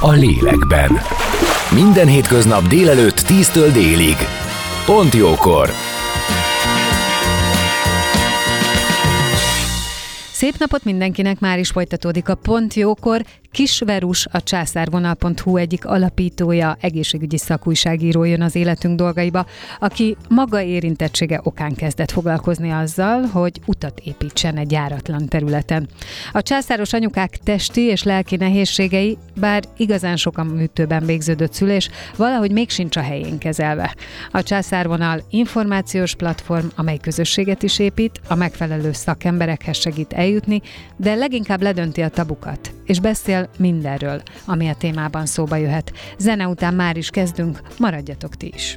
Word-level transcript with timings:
a 0.00 0.10
lélekben. 0.10 1.00
Minden 1.74 2.06
hétköznap 2.06 2.66
délelőtt 2.66 3.20
10-től 3.20 3.70
délig. 3.72 4.16
Pont 4.86 5.14
jókor! 5.14 5.87
Szép 10.38 10.58
napot 10.58 10.84
mindenkinek, 10.84 11.40
már 11.40 11.58
is 11.58 11.68
folytatódik 11.68 12.28
a 12.28 12.34
Pont 12.34 12.74
Jókor. 12.74 13.24
Kisverus, 13.50 14.26
a 14.30 14.42
császárvonal.hu 14.42 15.56
egyik 15.56 15.86
alapítója, 15.86 16.76
egészségügyi 16.80 17.38
szakújságíró 17.38 18.24
jön 18.24 18.42
az 18.42 18.54
életünk 18.54 18.96
dolgaiba, 18.96 19.46
aki 19.78 20.16
maga 20.28 20.62
érintettsége 20.62 21.40
okán 21.42 21.74
kezdett 21.74 22.10
foglalkozni 22.10 22.70
azzal, 22.70 23.22
hogy 23.22 23.60
utat 23.66 24.00
építsen 24.04 24.56
egy 24.56 24.70
járatlan 24.70 25.28
területen. 25.28 25.88
A 26.32 26.42
császáros 26.42 26.92
anyukák 26.92 27.36
testi 27.36 27.80
és 27.80 28.02
lelki 28.02 28.36
nehézségei, 28.36 29.18
bár 29.40 29.62
igazán 29.76 30.16
sokan 30.16 30.46
műtőben 30.46 31.04
végződött 31.04 31.52
szülés, 31.52 31.90
valahogy 32.16 32.50
még 32.50 32.70
sincs 32.70 32.96
a 32.96 33.02
helyén 33.02 33.38
kezelve. 33.38 33.94
A 34.30 34.42
császárvonal 34.42 35.22
információs 35.30 36.14
platform, 36.14 36.66
amely 36.76 36.98
közösséget 36.98 37.62
is 37.62 37.78
épít, 37.78 38.20
a 38.28 38.34
megfelelő 38.34 38.92
szakemberekhez 38.92 39.76
segít 39.76 40.12
eljutni, 40.28 40.62
de 40.96 41.14
leginkább 41.14 41.62
ledönti 41.62 42.00
a 42.00 42.08
tabukat, 42.08 42.72
és 42.84 43.00
beszél 43.00 43.48
mindenről, 43.58 44.22
ami 44.46 44.68
a 44.68 44.74
témában 44.74 45.26
szóba 45.26 45.56
jöhet. 45.56 45.92
Zene 46.18 46.46
után 46.46 46.74
már 46.74 46.96
is 46.96 47.10
kezdünk, 47.10 47.60
maradjatok 47.78 48.34
ti 48.34 48.52
is. 48.54 48.76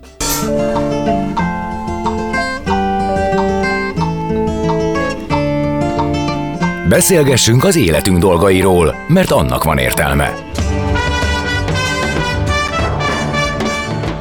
Beszélgessünk 6.90 7.64
az 7.64 7.76
életünk 7.76 8.18
dolgairól, 8.18 8.96
mert 9.08 9.32
annak 9.32 9.64
van 9.64 9.78
értelme. 9.78 10.34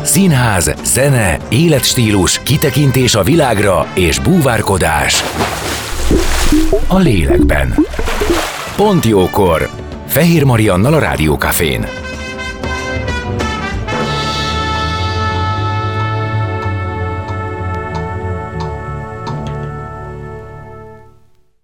Színház, 0.02 0.74
zene, 0.84 1.38
életstílus, 1.48 2.42
kitekintés 2.42 3.14
a 3.14 3.22
világra 3.22 3.86
és 3.94 4.18
búvárkodás. 4.18 5.22
A 6.86 6.98
lélekben. 6.98 7.74
Pont 8.76 9.04
jókor! 9.04 9.70
Fehér 10.06 10.44
Mariannal 10.44 10.94
a 10.94 10.98
Rádiókafén. 10.98 11.86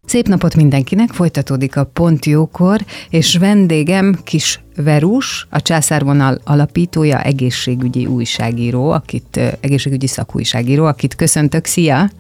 Szép 0.05 0.27
napot 0.27 0.55
mindenkinek, 0.55 1.11
folytatódik 1.11 1.77
a 1.77 1.85
Pont 1.85 2.25
Jókor, 2.25 2.81
és 3.11 3.37
vendégem 3.37 4.19
Kis 4.25 4.61
Verus, 4.77 5.47
a 5.51 5.63
Császárvonal 5.63 6.41
alapítója, 6.45 7.23
egészségügyi 7.23 8.07
újságíró, 8.07 8.91
akit, 8.91 9.41
egészségügyi 9.61 10.07
szakújságíró, 10.07 10.85
akit 10.85 11.15
köszöntök, 11.15 11.65
szia! 11.65 12.11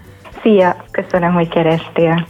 Szia, 0.46 0.84
köszönöm, 0.90 1.33
hogy 1.33 1.48
kerestél. 1.48 2.27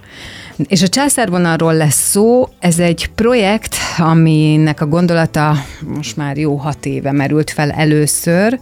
És 0.56 0.82
a 0.82 0.88
császárvonalról 0.88 1.75
lesz 1.75 2.10
szó, 2.10 2.49
ez 2.59 2.78
egy 2.78 3.10
projekt, 3.15 3.77
aminek 3.99 4.81
a 4.81 4.87
gondolata 4.87 5.53
most 5.94 6.16
már 6.16 6.37
jó 6.37 6.56
hat 6.56 6.87
éve 6.87 7.12
merült 7.12 7.50
fel 7.50 7.71
először 7.71 8.59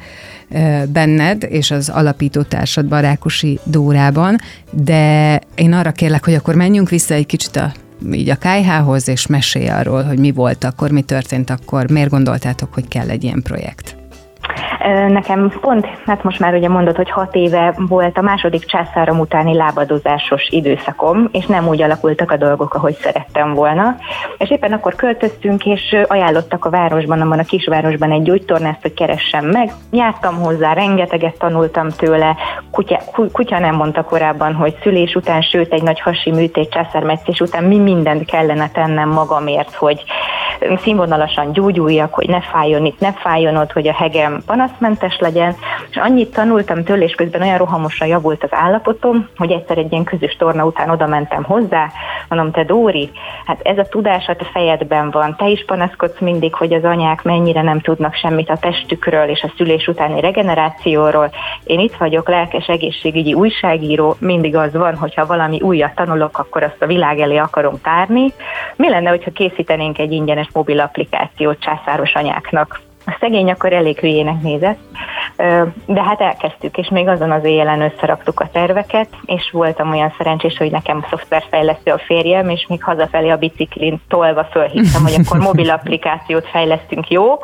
benned 0.92 1.46
és 1.48 1.70
az 1.70 1.88
alapító 1.88 2.42
társadban, 2.42 3.00
Rákosi 3.00 3.58
Dórában, 3.64 4.36
de 4.70 5.40
én 5.54 5.72
arra 5.72 5.92
kérlek, 5.92 6.24
hogy 6.24 6.34
akkor 6.34 6.54
menjünk 6.54 6.88
vissza 6.88 7.14
egy 7.14 7.26
kicsit 7.26 7.56
a 7.56 7.72
így 8.12 8.30
a 8.30 8.36
kájhához, 8.36 9.08
és 9.08 9.26
mesélj 9.26 9.68
arról, 9.68 10.02
hogy 10.02 10.18
mi 10.18 10.32
volt 10.32 10.64
akkor, 10.64 10.90
mi 10.90 11.02
történt 11.02 11.50
akkor, 11.50 11.90
miért 11.90 12.10
gondoltátok, 12.10 12.74
hogy 12.74 12.88
kell 12.88 13.08
egy 13.08 13.24
ilyen 13.24 13.42
projekt? 13.42 13.93
Nekem 15.08 15.52
pont, 15.60 15.86
hát 16.06 16.22
most 16.22 16.38
már 16.38 16.54
ugye 16.54 16.68
mondod, 16.68 16.96
hogy 16.96 17.10
hat 17.10 17.34
éve 17.34 17.74
volt 17.76 18.18
a 18.18 18.22
második 18.22 18.64
császárom 18.64 19.18
utáni 19.18 19.56
lábadozásos 19.56 20.48
időszakom, 20.50 21.28
és 21.32 21.46
nem 21.46 21.68
úgy 21.68 21.82
alakultak 21.82 22.30
a 22.30 22.36
dolgok, 22.36 22.74
ahogy 22.74 22.94
szerettem 22.94 23.54
volna. 23.54 23.96
És 24.38 24.50
éppen 24.50 24.72
akkor 24.72 24.94
költöztünk, 24.94 25.66
és 25.66 25.96
ajánlottak 26.06 26.64
a 26.64 26.70
városban, 26.70 27.20
abban 27.20 27.38
a 27.38 27.44
kisvárosban 27.44 28.10
egy 28.10 28.22
gyógytornást, 28.22 28.82
hogy 28.82 28.94
keressem 28.94 29.44
meg. 29.44 29.72
Jártam 29.90 30.34
hozzá, 30.34 30.72
rengeteget 30.72 31.38
tanultam 31.38 31.88
tőle. 31.88 32.36
Kutya, 32.70 33.00
kutya 33.32 33.58
nem 33.58 33.74
mondta 33.74 34.02
korábban, 34.02 34.54
hogy 34.54 34.76
szülés 34.82 35.14
után, 35.14 35.42
sőt 35.42 35.72
egy 35.72 35.82
nagy 35.82 36.00
hasi 36.00 36.30
műtét, 36.30 36.70
császármetszés 36.70 37.40
után 37.40 37.64
mi 37.64 37.78
mindent 37.78 38.24
kellene 38.24 38.70
tennem 38.70 39.08
magamért, 39.08 39.74
hogy 39.74 40.04
színvonalasan 40.82 41.52
gyógyuljak, 41.52 42.14
hogy 42.14 42.28
ne 42.28 42.40
fájjon 42.40 42.84
itt, 42.84 43.00
ne 43.00 43.12
fájjon 43.12 43.56
ott, 43.56 43.72
hogy 43.72 43.88
a 43.88 43.94
hegem 43.94 44.42
panaszmentes 44.78 45.18
legyen, 45.18 45.54
és 45.90 45.96
annyit 45.96 46.32
tanultam 46.32 46.84
tőle, 46.84 47.04
és 47.04 47.14
közben 47.14 47.42
olyan 47.42 47.58
rohamosan 47.58 48.08
javult 48.08 48.44
az 48.44 48.52
állapotom, 48.52 49.28
hogy 49.36 49.50
egyszer 49.50 49.78
egy 49.78 49.92
ilyen 49.92 50.04
közös 50.04 50.36
torna 50.36 50.64
után 50.64 50.90
oda 50.90 51.06
mentem 51.06 51.42
hozzá, 51.42 51.90
mondom, 52.28 52.50
te 52.50 52.64
Dóri, 52.64 53.10
hát 53.46 53.60
ez 53.62 53.78
a 53.78 53.88
tudás 53.88 54.26
a 54.26 54.36
te 54.36 54.44
fejedben 54.52 55.10
van, 55.10 55.36
te 55.36 55.48
is 55.48 55.64
panaszkodsz 55.66 56.20
mindig, 56.20 56.54
hogy 56.54 56.72
az 56.72 56.84
anyák 56.84 57.22
mennyire 57.22 57.62
nem 57.62 57.80
tudnak 57.80 58.14
semmit 58.14 58.50
a 58.50 58.56
testükről 58.56 59.28
és 59.28 59.42
a 59.42 59.52
szülés 59.56 59.86
utáni 59.86 60.20
regenerációról. 60.20 61.30
Én 61.64 61.78
itt 61.78 61.94
vagyok, 61.94 62.28
lelkes 62.28 62.66
egészségügyi 62.66 63.34
újságíró, 63.34 64.16
mindig 64.18 64.56
az 64.56 64.72
van, 64.72 64.96
hogyha 64.96 65.26
valami 65.26 65.60
újat 65.60 65.94
tanulok, 65.94 66.38
akkor 66.38 66.62
azt 66.62 66.82
a 66.82 66.86
világ 66.86 67.18
elé 67.18 67.36
akarom 67.36 67.80
tárni. 67.80 68.32
Mi 68.76 68.88
lenne, 68.88 69.08
hogyha 69.08 69.30
készítenénk 69.30 69.98
egy 69.98 70.12
ingyenes 70.12 70.48
mobil 70.52 70.80
applikációt 70.80 71.60
császáros 71.60 72.14
anyáknak? 72.14 72.80
A 73.06 73.16
szegény 73.20 73.50
akkor 73.50 73.72
elég 73.72 73.98
hülyének 73.98 74.42
nézett, 74.42 74.78
de 75.86 76.02
hát 76.02 76.20
elkezdtük, 76.20 76.76
és 76.76 76.88
még 76.88 77.08
azon 77.08 77.30
az 77.30 77.44
éjjelen 77.44 77.80
összeraktuk 77.80 78.40
a 78.40 78.48
terveket, 78.52 79.08
és 79.24 79.50
voltam 79.52 79.90
olyan 79.90 80.14
szerencsés, 80.18 80.56
hogy 80.56 80.70
nekem 80.70 81.06
szoftverfejlesztő 81.10 81.90
a 81.90 81.98
férjem, 81.98 82.48
és 82.48 82.66
még 82.68 82.82
hazafelé 82.82 83.28
a 83.28 83.36
biciklin 83.36 84.00
tolva 84.08 84.44
fölhívtam, 84.44 85.02
hogy 85.02 85.14
akkor 85.24 85.40
mobil 85.40 85.70
applikációt 85.70 86.48
fejlesztünk, 86.48 87.10
jó? 87.10 87.38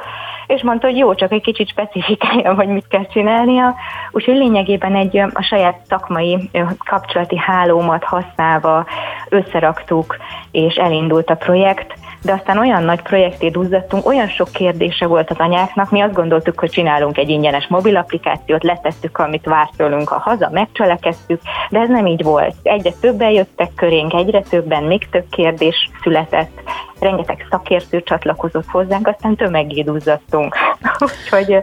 És 0.46 0.62
mondta, 0.62 0.86
hogy 0.86 0.96
jó, 0.96 1.14
csak 1.14 1.32
egy 1.32 1.42
kicsit 1.42 1.68
specifikálja, 1.68 2.54
hogy 2.54 2.68
mit 2.68 2.88
kell 2.88 3.06
csinálnia. 3.06 3.74
Úgyhogy 4.10 4.36
lényegében 4.36 4.94
egy 4.94 5.16
a 5.16 5.42
saját 5.42 5.80
szakmai 5.88 6.50
kapcsolati 6.78 7.38
hálómat 7.38 8.04
használva 8.04 8.86
összeraktuk, 9.28 10.16
és 10.50 10.74
elindult 10.74 11.30
a 11.30 11.34
projekt 11.34 11.92
de 12.22 12.32
aztán 12.32 12.58
olyan 12.58 12.82
nagy 12.82 13.02
projekté 13.02 13.48
duzzadtunk, 13.48 14.06
olyan 14.06 14.28
sok 14.28 14.48
kérdése 14.52 15.06
volt 15.06 15.30
az 15.30 15.38
anyáknak, 15.38 15.90
mi 15.90 16.00
azt 16.00 16.14
gondoltuk, 16.14 16.60
hogy 16.60 16.70
csinálunk 16.70 17.18
egy 17.18 17.28
ingyenes 17.28 17.66
mobil 17.66 17.96
applikációt, 17.96 18.62
letettük, 18.62 19.18
amit 19.18 19.44
várt 19.44 19.76
tőlünk 19.76 20.10
a 20.10 20.18
haza, 20.18 20.50
megcselekeztük, 20.52 21.40
de 21.70 21.78
ez 21.78 21.88
nem 21.88 22.06
így 22.06 22.22
volt. 22.22 22.54
Egyre 22.62 22.90
többen 23.00 23.30
jöttek 23.30 23.70
körénk, 23.76 24.12
egyre 24.12 24.40
többen, 24.40 24.82
még 24.82 25.08
több 25.08 25.26
kérdés 25.30 25.90
született, 26.02 26.62
rengeteg 27.00 27.46
szakértő 27.50 28.02
csatlakozott 28.02 28.66
hozzánk, 28.66 29.06
aztán 29.06 29.36
tömegé 29.36 29.82
duzzadtunk. 29.82 30.56
Úgyhogy 31.06 31.60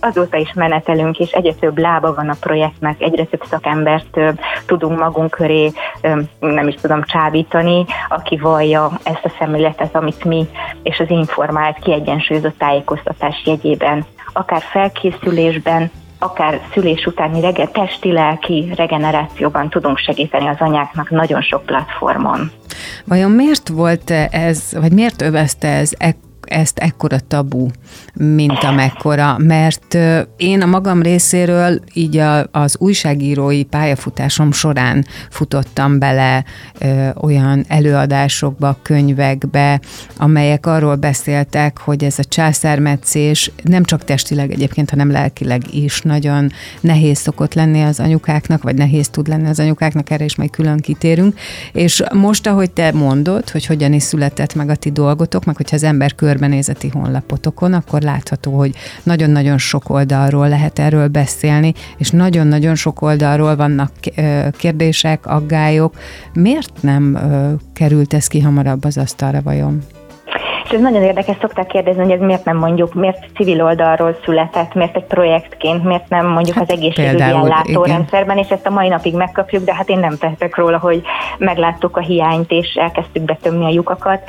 azóta 0.00 0.36
is 0.36 0.52
menetelünk, 0.52 1.18
és 1.18 1.30
egyre 1.30 1.52
több 1.52 1.78
lába 1.78 2.14
van 2.14 2.28
a 2.28 2.36
projektnek, 2.40 3.00
egyre 3.00 3.24
több 3.24 3.44
szakembert 3.44 4.20
tudunk 4.66 4.98
magunk 4.98 5.30
köré, 5.30 5.72
nem 6.40 6.68
is 6.68 6.74
tudom, 6.74 7.02
csábítani, 7.02 7.84
aki 8.08 8.36
vallja 8.36 8.90
ezt 9.02 9.24
a 9.24 9.32
szemléletet, 9.38 9.94
amit 9.94 10.24
mi, 10.24 10.48
és 10.82 11.00
az 11.00 11.10
informált, 11.10 11.78
kiegyensúlyozott 11.78 12.58
tájékoztatás 12.58 13.42
jegyében, 13.44 14.06
akár 14.32 14.62
felkészülésben, 14.62 15.90
akár 16.18 16.60
szülés 16.72 17.06
utáni 17.06 17.40
rege, 17.40 17.66
testi-lelki 17.66 18.72
regenerációban 18.76 19.68
tudunk 19.68 19.98
segíteni 19.98 20.48
az 20.48 20.56
anyáknak 20.58 21.10
nagyon 21.10 21.42
sok 21.42 21.64
platformon. 21.64 22.50
Vajon 23.08 23.30
miért 23.30 23.68
volt 23.68 24.10
ez, 24.30 24.62
vagy 24.72 24.92
miért 24.92 25.22
övezte 25.22 25.68
ez 25.68 25.90
ezt 26.48 26.78
ekkora 26.78 27.18
tabu, 27.28 27.66
mint 28.14 28.64
amekkora, 28.64 29.38
mert 29.38 29.98
én 30.36 30.62
a 30.62 30.66
magam 30.66 31.02
részéről 31.02 31.80
így 31.92 32.16
a, 32.16 32.46
az 32.50 32.76
újságírói 32.78 33.64
pályafutásom 33.64 34.52
során 34.52 35.06
futottam 35.30 35.98
bele 35.98 36.44
ö, 36.78 37.08
olyan 37.20 37.64
előadásokba, 37.68 38.78
könyvekbe, 38.82 39.80
amelyek 40.16 40.66
arról 40.66 40.96
beszéltek, 40.96 41.78
hogy 41.78 42.04
ez 42.04 42.18
a 42.18 42.24
császármetszés 42.24 43.50
nem 43.62 43.84
csak 43.84 44.04
testileg 44.04 44.50
egyébként, 44.50 44.90
hanem 44.90 45.10
lelkileg 45.10 45.74
is 45.74 46.00
nagyon 46.00 46.52
nehéz 46.80 47.18
szokott 47.18 47.54
lenni 47.54 47.82
az 47.82 48.00
anyukáknak, 48.00 48.62
vagy 48.62 48.74
nehéz 48.74 49.08
tud 49.08 49.28
lenni 49.28 49.48
az 49.48 49.60
anyukáknak, 49.60 50.10
erre 50.10 50.24
is 50.24 50.36
majd 50.36 50.50
külön 50.50 50.78
kitérünk. 50.78 51.38
És 51.72 52.02
most, 52.12 52.46
ahogy 52.46 52.70
te 52.70 52.92
mondod, 52.92 53.50
hogy 53.50 53.66
hogyan 53.66 53.92
is 53.92 54.02
született 54.02 54.54
meg 54.54 54.68
a 54.68 54.74
ti 54.74 54.90
dolgotok, 54.90 55.44
meg 55.44 55.56
hogyha 55.56 55.76
az 55.76 55.82
ember 55.82 56.14
körbenézeti 56.38 56.88
honlapotokon, 56.88 57.72
akkor 57.72 58.00
látható, 58.00 58.56
hogy 58.56 58.72
nagyon-nagyon 59.02 59.58
sok 59.58 59.90
oldalról 59.90 60.48
lehet 60.48 60.78
erről 60.78 61.08
beszélni, 61.08 61.72
és 61.96 62.10
nagyon-nagyon 62.10 62.74
sok 62.74 63.02
oldalról 63.02 63.56
vannak 63.56 63.90
kérdések, 64.58 65.26
aggályok. 65.26 65.94
Miért 66.32 66.72
nem 66.80 67.18
került 67.74 68.14
ez 68.14 68.26
ki 68.26 68.40
hamarabb 68.40 68.84
az 68.84 68.98
asztalra 68.98 69.42
vajon? 69.42 69.82
És 70.64 70.74
ez 70.74 70.80
nagyon 70.80 71.02
érdekes, 71.02 71.36
szokták 71.40 71.66
kérdezni, 71.66 72.02
hogy 72.02 72.10
ez 72.10 72.20
miért 72.20 72.44
nem 72.44 72.56
mondjuk, 72.56 72.94
miért 72.94 73.26
civil 73.34 73.62
oldalról 73.62 74.18
született, 74.24 74.74
miért 74.74 74.96
egy 74.96 75.04
projektként, 75.04 75.84
miért 75.84 76.08
nem 76.08 76.26
mondjuk 76.26 76.56
hát, 76.56 76.70
az 76.70 76.76
egészségügyi 76.76 77.22
ellátórendszerben, 77.22 78.38
és 78.38 78.48
ezt 78.48 78.66
a 78.66 78.70
mai 78.70 78.88
napig 78.88 79.14
megkapjuk, 79.14 79.64
de 79.64 79.74
hát 79.74 79.88
én 79.88 79.98
nem 79.98 80.16
tehetek 80.18 80.56
róla, 80.56 80.78
hogy 80.78 81.02
megláttuk 81.38 81.96
a 81.96 82.00
hiányt, 82.00 82.50
és 82.50 82.74
elkezdtük 82.74 83.22
betömni 83.22 83.64
a 83.64 83.68
lyukakat. 83.68 84.20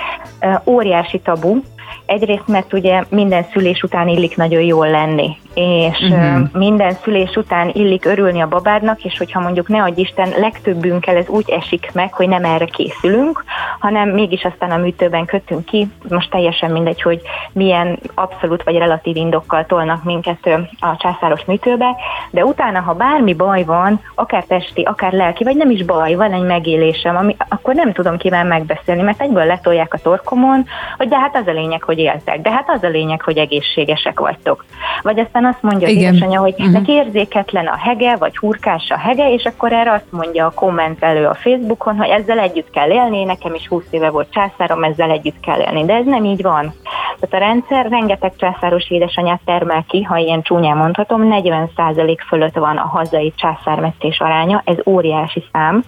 óriási 0.66 1.20
tabu, 1.20 1.62
Egyrészt, 2.10 2.48
mert 2.48 2.74
ugye 2.74 3.04
minden 3.10 3.46
szülés 3.52 3.84
után 3.84 4.08
illik 4.08 4.36
nagyon 4.36 4.62
jól 4.62 4.90
lenni, 4.90 5.38
és 5.54 6.00
uh-huh. 6.00 6.48
minden 6.54 6.94
szülés 7.04 7.36
után 7.36 7.70
illik 7.74 8.06
örülni 8.06 8.42
a 8.42 8.48
babádnak, 8.48 9.04
és 9.04 9.18
hogyha 9.18 9.40
mondjuk 9.40 9.68
ne 9.68 9.84
adj 9.84 10.02
Isten, 10.02 10.30
legtöbbünkkel 10.38 11.16
ez 11.16 11.28
úgy 11.28 11.50
esik 11.50 11.90
meg, 11.94 12.14
hogy 12.14 12.28
nem 12.28 12.44
erre 12.44 12.66
készülünk, 12.66 13.44
hanem 13.80 14.10
mégis 14.10 14.44
aztán 14.44 14.72
a 14.72 14.78
műtőben 14.78 15.26
kötünk 15.26 15.66
ki, 15.66 15.88
most 16.10 16.30
teljesen 16.30 16.72
mindegy, 16.72 17.02
hogy 17.02 17.22
milyen 17.52 18.00
abszolút 18.16 18.64
vagy 18.64 18.78
relatív 18.78 19.16
indokkal 19.16 19.66
tolnak 19.66 20.04
minket 20.04 20.46
a 20.80 20.96
császáros 20.98 21.46
műtőbe, 21.46 21.96
de 22.32 22.46
utána, 22.46 22.80
ha 22.80 22.94
bármi 22.94 23.34
baj 23.34 23.64
van, 23.64 24.02
akár 24.16 24.44
testi, 24.44 24.82
akár 24.82 25.14
lelki, 25.14 25.44
vagy 25.44 25.56
nem 25.56 25.70
is 25.70 25.84
baj, 25.84 26.16
van 26.16 26.34
egy 26.34 26.46
megélésem, 26.46 27.16
ami, 27.16 27.36
akkor 27.50 27.76
nem 27.76 27.94
tudom 27.94 28.18
kivel 28.18 28.44
megbeszélni, 28.44 29.02
mert 29.02 29.22
egyből 29.22 29.46
letolják 29.46 29.94
a 29.94 29.98
torkomon, 29.98 30.66
hogy 30.98 31.08
de 31.08 31.20
hát 31.20 31.36
az 31.36 31.48
a 31.48 31.52
lényeg, 31.52 31.84
hogy 31.84 31.98
éltek, 31.98 32.42
de 32.42 32.52
hát 32.52 32.70
az 32.70 32.84
a 32.84 32.88
lényeg, 32.88 33.22
hogy 33.22 33.38
egészségesek 33.38 34.20
vagytok. 34.20 34.66
Vagy 35.02 35.20
aztán 35.20 35.39
azt 35.46 35.62
mondja 35.62 35.88
Igen. 35.88 36.08
az 36.08 36.14
édesanyja, 36.14 36.40
hogy 36.40 36.54
uh-huh. 36.58 36.72
neki 36.72 36.92
érzéketlen 36.92 37.68
a 37.68 37.78
hege, 37.78 38.16
vagy 38.16 38.38
hurkás 38.38 38.90
a 38.90 38.98
hege, 38.98 39.34
és 39.34 39.44
akkor 39.44 39.74
erre 39.74 39.92
azt 39.92 40.12
mondja 40.12 40.46
a 40.46 40.52
kommentelő 40.52 41.26
a 41.26 41.34
Facebookon, 41.34 41.98
hogy 41.98 42.10
ezzel 42.10 42.40
együtt 42.40 42.70
kell 42.70 42.90
élni, 42.90 43.24
nekem 43.24 43.54
is 43.54 43.68
20 43.68 43.84
éve 43.90 44.10
volt 44.10 44.32
császárom, 44.32 44.84
ezzel 44.84 45.12
együtt 45.12 45.40
kell 45.40 45.60
élni. 45.60 45.86
De 45.86 45.94
ez 45.94 46.06
nem 46.06 46.24
így 46.24 46.42
van. 46.42 46.74
Tehát 47.20 47.46
a 47.46 47.48
rendszer 47.48 47.90
rengeteg 47.90 48.32
császáros 48.38 48.90
édesanyát 48.90 49.42
termel 49.46 49.86
ki, 49.88 50.04
ha 50.04 50.18
ilyen 50.18 50.42
csúnyán 50.42 50.78
mondhatom, 50.78 51.22
40% 51.32 52.18
fölött 52.28 52.56
van 52.56 52.78
a 52.78 52.88
hazai 52.88 53.34
császármetszés 53.36 54.20
aránya, 54.20 54.62
ez 54.66 54.78
óriási 54.86 55.44
szám. 55.52 55.84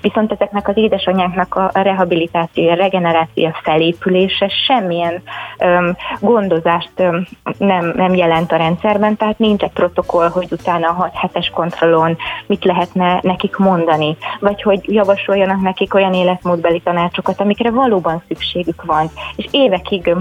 Viszont 0.00 0.32
ezeknek 0.32 0.68
az 0.68 0.76
édesanyáknak 0.76 1.54
a 1.54 1.70
rehabilitáció, 1.72 2.68
a 2.70 2.74
regeneráció, 2.74 3.50
felépülése 3.62 4.48
semmilyen 4.48 5.22
öm, 5.58 5.96
gondozást 6.20 6.90
öm, 6.96 7.26
nem, 7.58 7.92
nem 7.96 8.14
jelent 8.14 8.52
a 8.52 8.56
rendszerben, 8.96 9.16
tehát 9.16 9.38
nincs 9.38 9.62
egy 9.62 9.72
protokoll, 9.72 10.28
hogy 10.28 10.48
utána 10.50 10.88
a 10.88 10.92
6 10.92 11.10
hetes 11.14 11.50
kontrollon 11.50 12.16
mit 12.46 12.64
lehetne 12.64 13.18
nekik 13.22 13.56
mondani, 13.56 14.16
vagy 14.40 14.62
hogy 14.62 14.80
javasoljanak 14.92 15.60
nekik 15.60 15.94
olyan 15.94 16.14
életmódbeli 16.14 16.80
tanácsokat, 16.80 17.40
amikre 17.40 17.70
valóban 17.70 18.22
szükségük 18.28 18.84
van. 18.84 19.10
És 19.36 19.46
évekig 19.50 20.14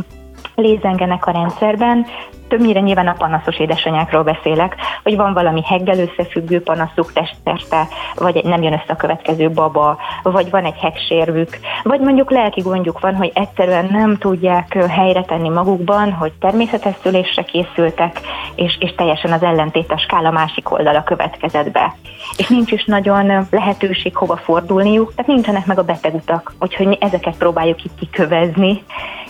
lézengenek 0.56 1.26
a 1.26 1.32
rendszerben, 1.32 2.06
többnyire 2.48 2.80
nyilván 2.80 3.08
a 3.08 3.16
panaszos 3.18 3.60
édesanyákról 3.60 4.24
beszélek, 4.24 4.76
hogy 5.04 5.16
van 5.16 5.34
valami 5.34 5.64
heggel 5.64 6.00
összefüggő 6.00 6.62
panaszuk 6.62 7.14
testszerte, 7.14 7.88
vagy 8.16 8.44
nem 8.44 8.62
jön 8.62 8.74
össze 8.74 8.94
a 8.94 8.96
következő 8.96 9.50
baba, 9.50 9.98
vagy 10.24 10.50
van 10.50 10.66
egy 10.66 10.78
hegsérvük, 10.78 11.60
vagy 11.84 12.00
mondjuk 12.00 12.32
lelki 12.32 12.62
gondjuk 12.62 13.00
van, 13.00 13.16
hogy 13.16 13.32
egyszerűen 13.34 13.88
nem 13.92 14.18
tudják 14.18 14.74
helyre 14.74 15.24
tenni 15.24 15.50
magukban, 15.50 16.12
hogy 16.12 16.32
természetes 16.40 16.96
szülésre 17.02 17.44
készültek, 17.44 18.22
és, 18.56 18.78
és 18.80 18.94
teljesen 18.96 19.32
az 19.32 19.44
ellentét 19.44 19.92
a 19.92 19.98
skála 19.98 20.32
másik 20.32 20.72
oldala 20.72 21.04
következett 21.04 21.72
be. 21.72 21.96
És 22.38 22.48
nincs 22.48 22.72
is 22.72 22.86
nagyon 22.86 23.48
lehetőség 23.52 24.16
hova 24.16 24.38
fordulniuk, 24.38 25.14
tehát 25.16 25.32
nincsenek 25.32 25.66
meg 25.66 25.80
a 25.80 25.84
betegutak, 25.84 26.54
úgyhogy 26.60 26.88
mi 26.88 26.98
ezeket 27.00 27.38
próbáljuk 27.38 27.84
itt 27.84 28.00
kikövezni, 28.00 28.84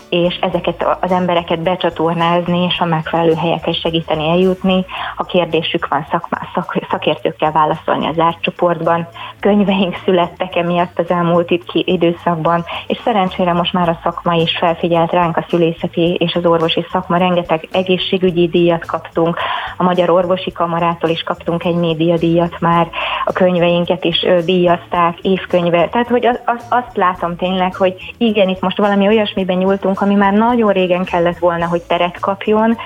és 0.09 0.37
ezeket 0.41 0.85
az 0.99 1.11
embereket 1.15 1.59
becsatornázni, 1.59 2.63
és 2.63 2.79
a 2.79 2.85
megfelelő 2.85 3.33
helyekre 3.33 3.73
segíteni 3.73 4.29
eljutni. 4.29 4.85
Ha 5.15 5.23
kérdésük 5.23 5.87
van, 5.87 6.07
szakmá, 6.11 6.41
szak, 6.53 6.77
szakértőkkel 6.89 7.51
válaszolni 7.51 8.07
az 8.07 8.19
árcsoportban. 8.19 9.07
Könyveink 9.39 10.01
születtek 10.05 10.55
emiatt 10.55 10.99
az 10.99 11.09
elmúlt 11.09 11.59
időszakban, 11.73 12.63
és 12.87 12.99
szerencsére 13.03 13.53
most 13.53 13.73
már 13.73 13.89
a 13.89 13.99
szakma 14.03 14.33
is 14.33 14.57
felfigyelt 14.57 15.11
ránk 15.11 15.37
a 15.37 15.45
szülészeti 15.49 16.13
és 16.13 16.35
az 16.35 16.45
orvosi 16.45 16.85
szakma. 16.91 17.17
Rengeteg 17.17 17.67
egészségügyi 17.71 18.47
díjat 18.47 18.85
kaptunk, 18.85 19.37
a 19.77 19.83
Magyar 19.83 20.09
Orvosi 20.09 20.51
Kamarától 20.51 21.09
is 21.09 21.23
kaptunk 21.23 21.63
egy 21.63 21.75
médiadíjat 21.75 22.59
már, 22.59 22.89
a 23.25 23.31
könyveinket 23.31 24.03
is 24.03 24.25
díjazták, 24.45 25.19
évkönyve. 25.21 25.89
Tehát, 25.89 26.07
hogy 26.07 26.25
az, 26.25 26.39
azt 26.69 26.97
látom 26.97 27.35
tényleg, 27.35 27.75
hogy 27.75 28.13
igen, 28.17 28.49
itt 28.49 28.59
most 28.59 28.77
valami 28.77 29.07
olyasmiben 29.07 29.57
nyúltunk, 29.57 30.01
ami 30.01 30.15
már 30.15 30.33
nagyon 30.33 30.71
régen 30.71 31.03
kellett 31.05 31.37
volna, 31.37 31.67
hogy 31.67 31.81
teret 31.81 32.19
kapjon, 32.19 32.77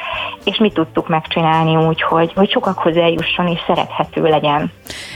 és 0.43 0.57
mi 0.57 0.71
tudtuk 0.71 1.07
megcsinálni 1.07 1.75
úgy, 1.75 2.01
hogy, 2.01 2.31
hogy 2.35 2.51
sokakhoz 2.51 2.95
eljusson 2.95 3.47
és 3.47 3.59
szerethető 3.67 4.21
legyen. 4.21 4.71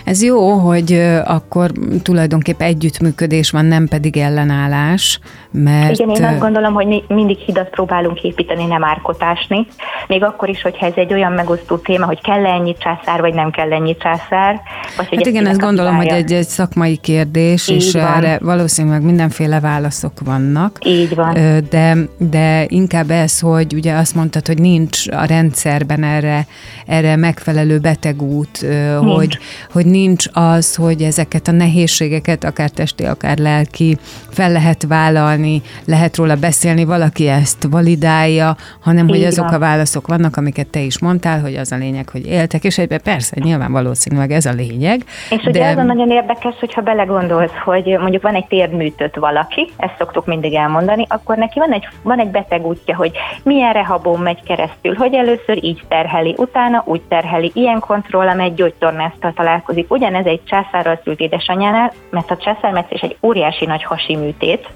Ez 0.06 0.24
jó, 0.24 0.52
hogy 0.52 0.92
akkor 1.26 1.72
tulajdonképpen 2.04 2.68
együttműködés 2.68 3.52
van, 3.52 3.66
nem 3.66 3.88
pedig 3.88 4.18
ellenállás, 4.18 5.20
mert... 5.52 6.00
Igen, 6.00 6.10
én 6.10 6.24
azt 6.24 6.40
gondolom, 6.40 6.74
hogy 6.74 6.86
mi 6.86 7.04
mindig 7.08 7.38
hidat 7.38 7.70
próbálunk 7.70 8.22
építeni, 8.22 8.66
nem 8.66 8.84
árkotásni. 8.84 9.68
Még 10.08 10.24
akkor 10.24 10.50
is, 10.50 10.62
hogyha 10.62 10.86
ez 10.86 10.94
egy 10.96 11.14
olyan 11.14 11.32
megosztó 11.32 11.78
téma, 11.78 12.06
hogy 12.06 12.22
kell 12.22 12.46
ennyi 12.46 12.76
császár, 12.80 13.20
vagy 13.20 13.34
nem 13.34 13.52
kell 13.52 13.72
ennyi 13.72 13.98
császár. 13.98 14.62
Vagy 14.98 15.08
hát 15.12 15.26
igen, 15.26 15.48
ezt 15.48 15.60
gondolom, 15.60 15.96
hogy 15.96 16.08
egy, 16.08 16.32
egy 16.32 16.48
szakmai 16.48 16.98
kérdés, 16.98 17.68
Így 17.68 17.76
és 17.76 17.94
van. 17.94 18.04
erre 18.04 18.38
valószínűleg 18.42 19.02
mindenféle 19.02 19.60
válaszok 19.60 20.14
vannak. 20.26 20.78
Így 20.86 21.16
van. 21.16 21.34
De, 21.70 21.96
de 22.18 22.66
inkább 22.68 22.93
ez, 22.94 23.40
hogy 23.40 23.74
ugye 23.74 23.94
azt 23.94 24.16
mondtad, 24.16 24.48
hogy 24.48 24.57
nincs 24.60 25.07
a 25.07 25.25
rendszerben 25.25 26.03
erre, 26.03 26.46
erre 26.86 27.15
megfelelő 27.15 27.79
betegút, 27.79 28.62
nincs. 28.62 29.15
hogy, 29.15 29.38
hogy 29.72 29.86
nincs 29.86 30.25
az, 30.34 30.75
hogy 30.75 31.01
ezeket 31.01 31.48
a 31.48 31.51
nehézségeket, 31.51 32.44
akár 32.44 32.70
testi, 32.70 33.06
akár 33.06 33.38
lelki, 33.38 33.98
fel 34.29 34.51
lehet 34.51 34.86
vállalni, 34.88 35.62
lehet 35.86 36.18
róla 36.18 36.36
beszélni, 36.36 36.84
valaki 36.84 37.27
ezt 37.27 37.68
validálja, 37.70 38.56
hanem 38.79 39.08
hogy 39.08 39.24
azok 39.24 39.51
a 39.51 39.60
válaszok 39.60 40.08
vannak, 40.08 40.38
amiket 40.38 40.68
te 40.68 40.79
is 40.79 41.00
mondtál, 41.00 41.41
hogy 41.41 41.56
az 41.56 41.72
a 41.72 41.75
lényeg, 41.75 42.10
hogy 42.10 42.27
éltek, 42.27 42.63
és 42.63 42.77
egyben 42.77 43.01
persze, 43.03 43.36
nyilván 43.39 43.72
valószínűleg 43.72 44.32
ez 44.32 44.46
a 44.46 44.51
lényeg. 44.51 45.03
És 45.29 45.44
de... 45.44 45.50
ugye 45.50 45.70
az 45.70 45.77
a 45.77 45.84
nagyon 45.84 46.12
érdekes, 46.12 46.56
hogyha 46.60 46.82
belegondolsz, 46.82 47.58
hogy 47.63 47.98
mondjuk 48.00 48.22
van 48.22 48.36
egy 48.36 48.48
térdműtött 48.48 49.15
valaki, 49.15 49.72
ezt 49.77 49.96
szoktuk 49.98 50.25
mindig 50.25 50.53
elmondani, 50.53 51.06
akkor 51.10 51.38
neki 51.38 51.60
van 51.60 51.72
egy, 51.72 51.88
van 52.01 52.20
egy 52.20 52.29
beteg 52.29 52.65
útja, 52.84 52.96
hogy 52.96 53.12
milyen 53.44 53.74
rehabon 53.74 54.20
megy 54.20 54.44
keresztül, 54.44 54.96
hogy 54.96 55.13
először 55.13 55.63
így 55.63 55.82
terheli, 55.88 56.36
utána 56.38 56.84
úgy 56.86 57.02
terheli, 57.02 57.52
ilyen 57.54 57.80
kontroll, 57.80 58.28
amely 58.28 58.52
gyógytornásztal 58.52 59.34
találkozik. 59.34 59.92
Ugyanez 59.92 60.25
egy 60.25 60.44
császárral 60.44 61.00
szült 61.04 61.20
édesanyánál, 61.20 61.92
mert 62.10 62.32
a 62.32 62.38
császármetszés 62.38 63.02
egy 63.02 63.18
óriási 63.22 63.66
nagy 63.66 63.84
hasi 63.84 64.16
műtét, 64.16 64.68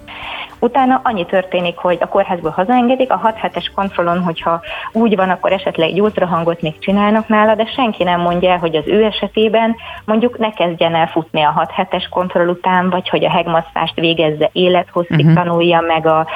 Utána 0.60 1.00
annyi 1.04 1.26
történik, 1.26 1.76
hogy 1.76 1.98
a 2.00 2.08
kórházból 2.08 2.50
hazaengedik, 2.50 3.12
a 3.12 3.16
6 3.16 3.36
hetes 3.36 3.70
kontrollon, 3.74 4.22
hogyha 4.22 4.60
úgy 4.92 5.16
van, 5.16 5.30
akkor 5.30 5.52
esetleg 5.52 5.88
egy 5.88 6.00
ultrahangot 6.00 6.62
még 6.62 6.78
csinálnak 6.78 7.28
nála, 7.28 7.54
de 7.54 7.66
senki 7.66 8.04
nem 8.04 8.20
mondja 8.20 8.58
hogy 8.58 8.76
az 8.76 8.86
ő 8.86 9.04
esetében 9.04 9.76
mondjuk 10.04 10.38
ne 10.38 10.50
kezdjen 10.50 10.94
el 10.94 11.06
futni 11.06 11.42
a 11.42 11.50
6 11.50 11.70
hetes 11.70 12.08
kontroll 12.08 12.48
után, 12.48 12.90
vagy 12.90 13.08
hogy 13.08 13.24
a 13.24 13.30
hegmasszást 13.30 13.94
végezze 13.94 14.50
élethosszig, 14.52 15.26
uh-huh. 15.26 15.34
tanulja 15.34 15.80
meg 15.80 16.06
a 16.06 16.26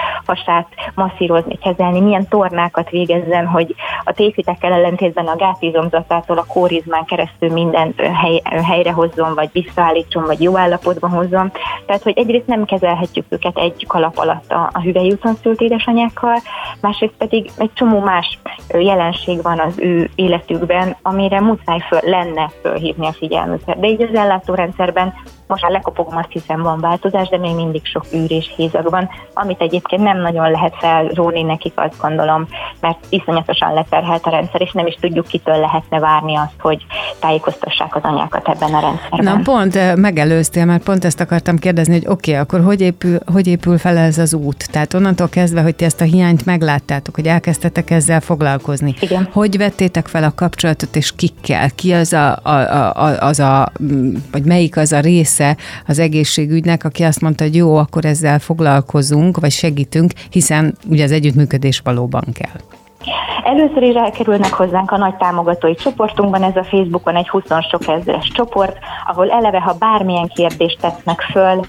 folyamatát 0.53 0.69
masszírozni, 0.95 1.59
kezelni, 1.63 2.01
milyen 2.01 2.29
tornákat 2.29 2.91
végezzen, 2.91 3.47
hogy 3.47 3.75
a 4.05 4.13
tévhitekkel 4.13 4.73
ellentétben 4.73 5.27
a 5.27 5.37
gátizomzatától 5.37 6.39
a 6.39 6.47
kórizmán 6.49 7.05
keresztül 7.05 7.53
mindent 7.53 8.01
hely, 8.01 8.43
helyre 8.45 8.93
hozzon, 8.93 9.35
vagy 9.35 9.49
visszaállítson, 9.53 10.25
vagy 10.25 10.43
jó 10.43 10.59
állapotban 10.59 11.11
hozzon. 11.11 11.53
Tehát, 11.87 12.03
hogy 12.03 12.19
egyrészt 12.19 12.47
nem 12.47 12.65
kezelhetjük 12.65 13.27
őket 13.29 13.59
egy 13.59 13.87
kalap 13.87 14.19
alatt 14.19 14.53
a, 14.53 14.71
a 14.73 14.81
hüvelyúton 14.81 15.35
szült 15.43 15.61
édesanyákkal, 15.61 16.37
másrészt 16.81 17.15
pedig 17.19 17.51
egy 17.59 17.71
csomó 17.75 18.01
más 18.01 18.39
jelenség 18.69 19.43
van 19.43 19.59
az 19.59 19.79
ő 19.79 20.11
életükben, 20.15 20.97
amire 21.03 21.41
muszáj 21.41 21.79
föl, 21.89 22.01
lenne 22.03 22.51
fölhívni 22.63 23.07
a 23.07 23.13
figyelmüket. 23.13 23.81
De 23.81 23.87
így 23.87 24.03
az 24.03 24.15
ellátórendszerben 24.15 25.15
most 25.53 25.63
már 25.63 25.73
lekopogom, 25.73 26.17
azt 26.17 26.31
hiszem 26.31 26.63
van 26.63 26.81
változás, 26.81 27.29
de 27.29 27.39
még 27.39 27.55
mindig 27.55 27.85
sok 27.85 28.05
űr 28.15 28.31
és 28.31 28.53
hézag 28.57 28.91
van, 28.91 29.09
amit 29.35 29.61
egyébként 29.61 30.03
nem 30.03 30.21
nagyon 30.21 30.51
lehet 30.51 30.75
felróni 30.79 31.43
nekik, 31.43 31.73
azt 31.75 32.01
gondolom, 32.01 32.47
mert 32.81 32.99
iszonyatosan 33.09 33.75
leterhelt 33.75 34.27
a 34.27 34.31
rendszer, 34.31 34.61
és 34.61 34.73
nem 34.73 34.87
is 34.87 34.95
tudjuk, 35.01 35.27
kitől 35.27 35.57
lehetne 35.57 35.99
várni 35.99 36.37
azt, 36.37 36.61
hogy 36.61 36.87
tájékoztassák 37.21 37.97
az 37.97 38.03
anyákat 38.05 38.49
ebben 38.49 38.75
a 38.75 38.81
rendszerben. 38.81 39.25
Na 39.25 39.41
pont 39.43 39.97
megelőztél, 39.97 40.65
mert 40.65 40.83
pont 40.83 41.05
ezt 41.05 41.21
akartam 41.21 41.59
kérdezni, 41.59 41.93
hogy 41.93 42.07
oké, 42.07 42.31
okay, 42.31 42.43
akkor 42.43 42.65
hogy 42.65 42.81
épül, 42.81 43.19
hogy 43.33 43.47
épül 43.47 43.79
fel 43.79 43.97
ez 43.97 44.19
az 44.19 44.35
út? 44.35 44.71
Tehát 44.71 44.95
onnantól 44.95 45.29
kezdve, 45.29 45.63
hogy 45.63 45.75
ti 45.75 45.85
ezt 45.85 46.01
a 46.01 46.05
hiányt 46.05 46.45
megláttátok, 46.45 47.15
hogy 47.15 47.27
elkezdtetek 47.27 47.91
ezzel 47.91 48.21
foglalkozni. 48.21 48.95
Igen. 49.01 49.29
Hogy 49.33 49.57
vettétek 49.57 50.07
fel 50.07 50.25
a 50.25 50.33
kapcsolatot, 50.35 50.97
és 50.97 51.15
kikkel? 51.17 51.71
Ki 51.75 51.93
az 51.93 52.13
a, 52.13 52.37
a, 52.43 52.51
a, 53.07 53.27
az 53.27 53.39
a, 53.41 53.69
vagy 54.33 54.45
melyik 54.45 54.77
az 54.77 54.93
a 54.93 55.01
része 55.01 55.42
része 55.43 55.57
az 55.87 55.99
egészségügynek, 55.99 56.85
aki 56.85 57.03
azt 57.03 57.21
mondta, 57.21 57.45
hogy 57.45 57.55
jó, 57.55 57.77
akkor 57.77 58.05
ezzel 58.05 58.39
foglalkozunk, 58.39 59.41
vagy 59.41 59.51
segítünk, 59.51 60.13
hiszen 60.31 60.75
ugye 60.89 61.05
az 61.05 61.11
együttműködés 61.11 61.81
valóban 61.85 62.25
kell. 62.33 62.61
Először 63.45 63.83
is 63.83 63.95
elkerülnek 63.95 64.53
hozzánk 64.53 64.91
a 64.91 64.97
nagy 64.97 65.17
támogatói 65.17 65.75
csoportunkban, 65.75 66.43
ez 66.43 66.57
a 66.57 66.65
Facebookon 66.65 67.17
egy 67.17 67.29
20 67.29 67.43
sok 67.71 67.89
ezres 67.89 68.31
csoport, 68.35 68.77
ahol 69.07 69.31
eleve, 69.31 69.61
ha 69.61 69.75
bármilyen 69.79 70.31
kérdést 70.35 70.81
tesznek 70.81 71.21
föl, 71.21 71.61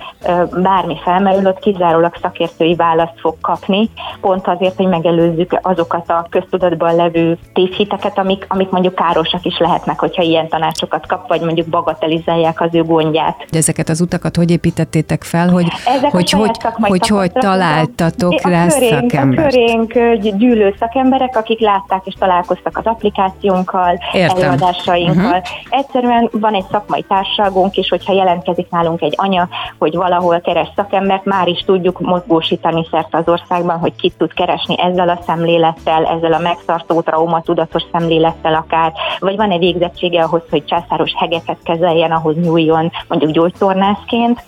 bármi 0.62 1.00
felmerül, 1.04 1.48
ott 1.48 1.60
kizárólag 1.60 2.16
szakértői 2.22 2.76
választ 2.76 3.20
fog 3.20 3.36
kapni, 3.42 3.90
pont 4.22 4.48
azért, 4.48 4.76
hogy 4.76 4.88
megelőzzük 4.88 5.60
azokat 5.62 6.10
a 6.10 6.28
köztudatban 6.30 6.96
levő 6.96 7.38
tévhiteket, 7.54 8.18
amik, 8.18 8.46
amik 8.48 8.70
mondjuk 8.70 8.96
károsak 8.96 9.46
is 9.46 9.58
lehetnek, 9.58 10.00
hogyha 10.00 10.22
ilyen 10.22 10.48
tanácsokat 10.48 11.08
kap, 11.08 11.28
vagy 11.28 11.42
mondjuk 11.42 11.68
bagatelizálják 11.68 12.62
az 12.62 12.70
ő 12.72 12.84
gondját. 12.84 13.46
De 13.52 13.58
ezeket 13.58 13.90
az 13.90 14.02
utakat 14.02 14.36
hogy 14.36 14.52
építettétek 14.52 15.24
fel, 15.24 15.50
hogy 15.50 15.68
Ezek 15.86 16.12
hogy, 16.12 16.32
hogy, 16.32 16.58
hogy, 16.82 17.08
hogy 17.08 17.32
találtatok 17.32 18.42
rá 18.42 18.70
szakembert? 18.70 19.48
A 19.48 19.50
körénk 19.50 19.94
gyűlő 20.38 20.76
szakemberek, 21.24 21.36
akik 21.36 21.60
látták 21.60 22.06
és 22.06 22.14
találkoztak 22.20 22.78
az 22.78 22.86
applikációnkkal, 22.86 24.00
Értem. 24.14 24.38
előadásainkkal. 24.38 25.26
Uh-huh. 25.26 25.44
Egyszerűen 25.70 26.30
van 26.32 26.54
egy 26.54 26.66
szakmai 26.72 27.02
társágunk 27.02 27.78
is, 27.78 27.90
hogyha 27.90 28.14
jelentkezik 28.14 28.70
nálunk 28.70 29.02
egy 29.02 29.14
anya, 29.18 29.48
hogy 29.80 29.96
valahol 29.96 30.42
keres 30.42 30.68
szakembert, 30.76 31.26
már 31.26 31.48
is 31.48 31.60
tudjuk 31.60 32.00
mozgósítani 32.00 32.88
szerte 32.92 33.18
az 33.18 33.28
országban, 33.28 33.80
hogy 33.80 33.96
kit 33.96 34.18
tud 34.18 34.34
keresni 34.34 34.82
ezzel 34.82 35.10
a 35.10 35.20
szemlélettel, 35.26 36.06
ezzel 36.06 36.34
a 36.34 36.40
megtartó 36.40 37.02
trauma 37.02 37.42
tudatos 37.42 37.84
szemlélettel 37.92 38.54
akár, 38.54 38.94
vagy 39.20 39.36
van 39.36 39.52
egy 39.52 39.60
végzettsége 39.60 40.24
ahhoz, 40.24 40.42
hogy 40.50 40.66
császáros 40.66 41.14
hegeket 41.18 41.58
kezeljen, 41.64 42.12
ahhoz 42.12 42.36
nyúljon 42.36 42.92
mondjuk 43.08 43.32
gyógytornászként, 43.32 44.44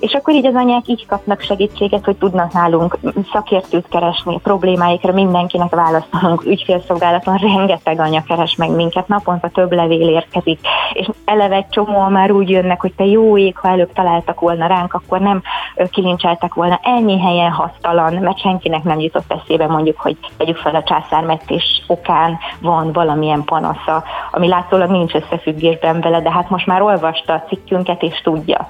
és 0.00 0.12
akkor 0.12 0.34
így 0.34 0.46
az 0.46 0.54
anyák 0.54 0.88
így 0.88 1.06
kapnak 1.06 1.40
segítséget, 1.40 2.04
hogy 2.04 2.16
tudnak 2.16 2.52
nálunk 2.52 2.98
szakértőt 3.32 3.88
keresni, 3.88 4.40
problémáikra 4.42 5.12
mindenkinek 5.12 5.65
válaszolunk, 5.74 6.44
ügyfélszolgálaton 6.44 7.36
rengeteg 7.36 8.00
anya 8.00 8.22
keres 8.22 8.54
meg 8.56 8.70
minket, 8.70 9.08
naponta 9.08 9.48
több 9.48 9.72
levél 9.72 10.08
érkezik, 10.08 10.60
és 10.92 11.08
eleve 11.24 11.54
egy 11.54 11.68
csomó 11.68 12.08
már 12.08 12.30
úgy 12.30 12.50
jönnek, 12.50 12.80
hogy 12.80 12.92
te 12.96 13.04
jó 13.04 13.38
ég, 13.38 13.56
ha 13.56 13.68
előbb 13.68 13.92
találtak 13.92 14.40
volna 14.40 14.66
ránk, 14.66 14.94
akkor 14.94 15.20
nem 15.20 15.42
kilincseltek 15.90 16.54
volna 16.54 16.80
ennyi 16.82 17.20
helyen 17.20 17.50
hasztalan, 17.50 18.14
mert 18.14 18.40
senkinek 18.40 18.82
nem 18.82 19.00
jutott 19.00 19.32
eszébe 19.32 19.66
mondjuk, 19.66 20.00
hogy 20.00 20.16
tegyük 20.36 20.56
fel 20.56 20.74
a 20.74 20.82
császármettés 20.82 21.82
okán 21.86 22.38
van 22.60 22.92
valamilyen 22.92 23.44
panasza, 23.44 24.04
ami 24.30 24.48
látszólag 24.48 24.90
nincs 24.90 25.14
összefüggésben 25.14 26.00
vele, 26.00 26.20
de 26.20 26.30
hát 26.30 26.50
most 26.50 26.66
már 26.66 26.82
olvasta 26.82 27.32
a 27.32 27.44
cikkünket 27.48 28.02
és 28.02 28.20
tudja. 28.22 28.66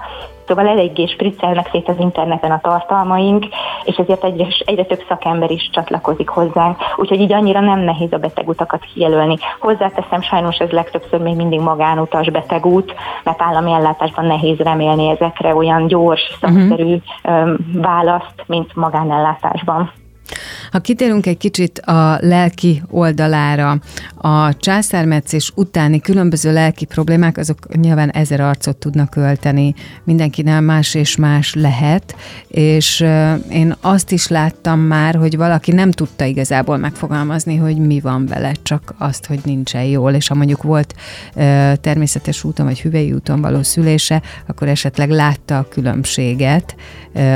Szóval 0.47 0.69
eléggé 0.69 1.07
spriccelnek 1.07 1.69
szét 1.71 1.89
az 1.89 1.97
interneten 1.99 2.51
a 2.51 2.61
tartalmaink, 2.61 3.47
és 3.85 3.97
ezért 3.97 4.25
egyre, 4.25 4.47
egyre 4.65 4.85
több 4.85 5.05
szakember 5.09 5.51
is 5.51 5.71
csatlakozik 5.73 6.29
hozzánk, 6.29 6.77
úgyhogy 6.97 7.21
így 7.21 7.33
annyira 7.33 7.61
nem 7.61 7.81
nehéz 7.81 8.13
a 8.13 8.19
betegutakat 8.19 8.85
kijelölni. 8.95 9.37
Hozzáteszem, 9.61 10.23
sajnos 10.23 10.57
ez 10.57 10.71
legtöbbször 10.71 11.21
még 11.21 11.37
mindig 11.37 11.61
magánutas 11.61 12.31
betegút, 12.31 12.95
mert 13.25 13.43
állami 13.43 13.73
ellátásban 13.73 14.25
nehéz 14.25 14.59
remélni 14.59 15.09
ezekre 15.09 15.55
olyan 15.55 15.87
gyors, 15.87 16.37
szakszerű 16.41 16.97
uh-huh. 17.25 17.57
választ, 17.73 18.45
mint 18.47 18.75
magánellátásban. 18.75 19.91
Ha 20.77 20.83
kitérünk 20.83 21.27
egy 21.27 21.37
kicsit 21.37 21.79
a 21.79 22.19
lelki 22.21 22.83
oldalára, 22.91 23.81
a 24.17 24.57
császármetszés 24.57 25.53
utáni 25.55 26.01
különböző 26.01 26.53
lelki 26.53 26.85
problémák, 26.85 27.37
azok 27.39 27.77
nyilván 27.77 28.11
ezer 28.11 28.41
arcot 28.41 28.77
tudnak 28.77 29.17
ölteni, 29.17 29.75
mindenkinek 30.05 30.61
más 30.61 30.95
és 30.95 31.17
más 31.17 31.55
lehet, 31.55 32.17
és 32.49 33.01
én 33.51 33.77
azt 33.81 34.13
is 34.13 34.29
láttam 34.29 34.81
már, 34.81 35.15
hogy 35.15 35.37
valaki 35.37 35.73
nem 35.73 35.91
tudta 35.91 36.25
igazából 36.25 36.77
megfogalmazni, 36.77 37.57
hogy 37.57 37.77
mi 37.77 38.01
van 38.01 38.27
vele, 38.27 38.53
csak 38.63 38.95
azt, 38.99 39.27
hogy 39.27 39.41
nincsen 39.45 39.85
jól, 39.85 40.13
és 40.13 40.29
ha 40.29 40.35
mondjuk 40.35 40.63
volt 40.63 40.95
természetes 41.81 42.45
úton 42.45 42.67
vagy 42.67 42.81
hüvei 42.81 43.13
úton 43.13 43.41
való 43.41 43.63
szülése, 43.63 44.23
akkor 44.47 44.69
esetleg 44.69 45.11
látta 45.11 45.59
a 45.59 45.69
különbséget, 45.69 46.75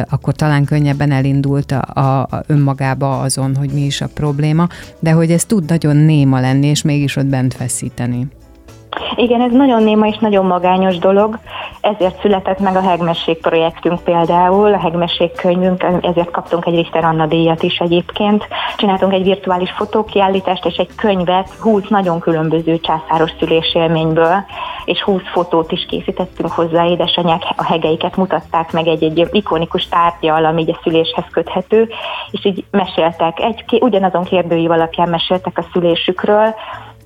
akkor 0.08 0.34
talán 0.34 0.64
könnyebben 0.64 1.12
elindult 1.12 1.72
a, 1.72 2.20
a 2.30 2.42
önmagába 2.46 3.28
azon, 3.30 3.56
hogy 3.56 3.70
mi 3.72 3.80
is 3.80 4.00
a 4.00 4.08
probléma, 4.14 4.66
de 4.98 5.10
hogy 5.10 5.30
ez 5.30 5.44
tud 5.44 5.64
nagyon 5.68 5.96
néma 5.96 6.40
lenni, 6.40 6.66
és 6.66 6.82
mégis 6.82 7.16
ott 7.16 7.26
bent 7.26 7.54
feszíteni. 7.54 8.26
Igen, 9.16 9.40
ez 9.40 9.52
nagyon 9.52 9.82
néma 9.82 10.06
és 10.06 10.18
nagyon 10.18 10.46
magányos 10.46 10.98
dolog, 10.98 11.38
ezért 11.94 12.20
született 12.20 12.58
meg 12.58 12.76
a 12.76 12.80
Hegmesség 12.80 13.38
projektünk 13.38 14.02
például, 14.02 14.74
a 14.74 14.78
Hegmesség 14.78 15.30
könyvünk, 15.32 15.86
ezért 16.02 16.30
kaptunk 16.30 16.66
egy 16.66 16.74
Richter 16.74 17.04
Anna 17.04 17.26
díjat 17.26 17.62
is 17.62 17.76
egyébként. 17.78 18.48
Csináltunk 18.76 19.12
egy 19.12 19.22
virtuális 19.22 19.70
fotókiállítást 19.70 20.64
és 20.64 20.76
egy 20.76 20.94
könyvet 20.96 21.50
20 21.60 21.88
nagyon 21.88 22.20
különböző 22.20 22.80
császáros 22.80 23.30
szülésélményből, 23.38 24.44
és 24.84 25.02
20 25.02 25.22
fotót 25.32 25.72
is 25.72 25.86
készítettünk 25.86 26.52
hozzá, 26.52 26.86
édesanyák 26.86 27.42
a 27.56 27.64
hegeiket 27.64 28.16
mutatták 28.16 28.72
meg 28.72 28.86
egy-egy 28.86 29.28
ikonikus 29.32 29.88
tárgyal, 29.88 30.44
ami 30.44 30.64
a 30.70 30.78
szüléshez 30.82 31.24
köthető, 31.30 31.88
és 32.30 32.44
így 32.44 32.64
meséltek, 32.70 33.40
egy, 33.40 33.64
ugyanazon 33.80 34.24
kérdőív 34.24 34.70
alapján 34.70 35.08
meséltek 35.08 35.58
a 35.58 35.64
szülésükről, 35.72 36.54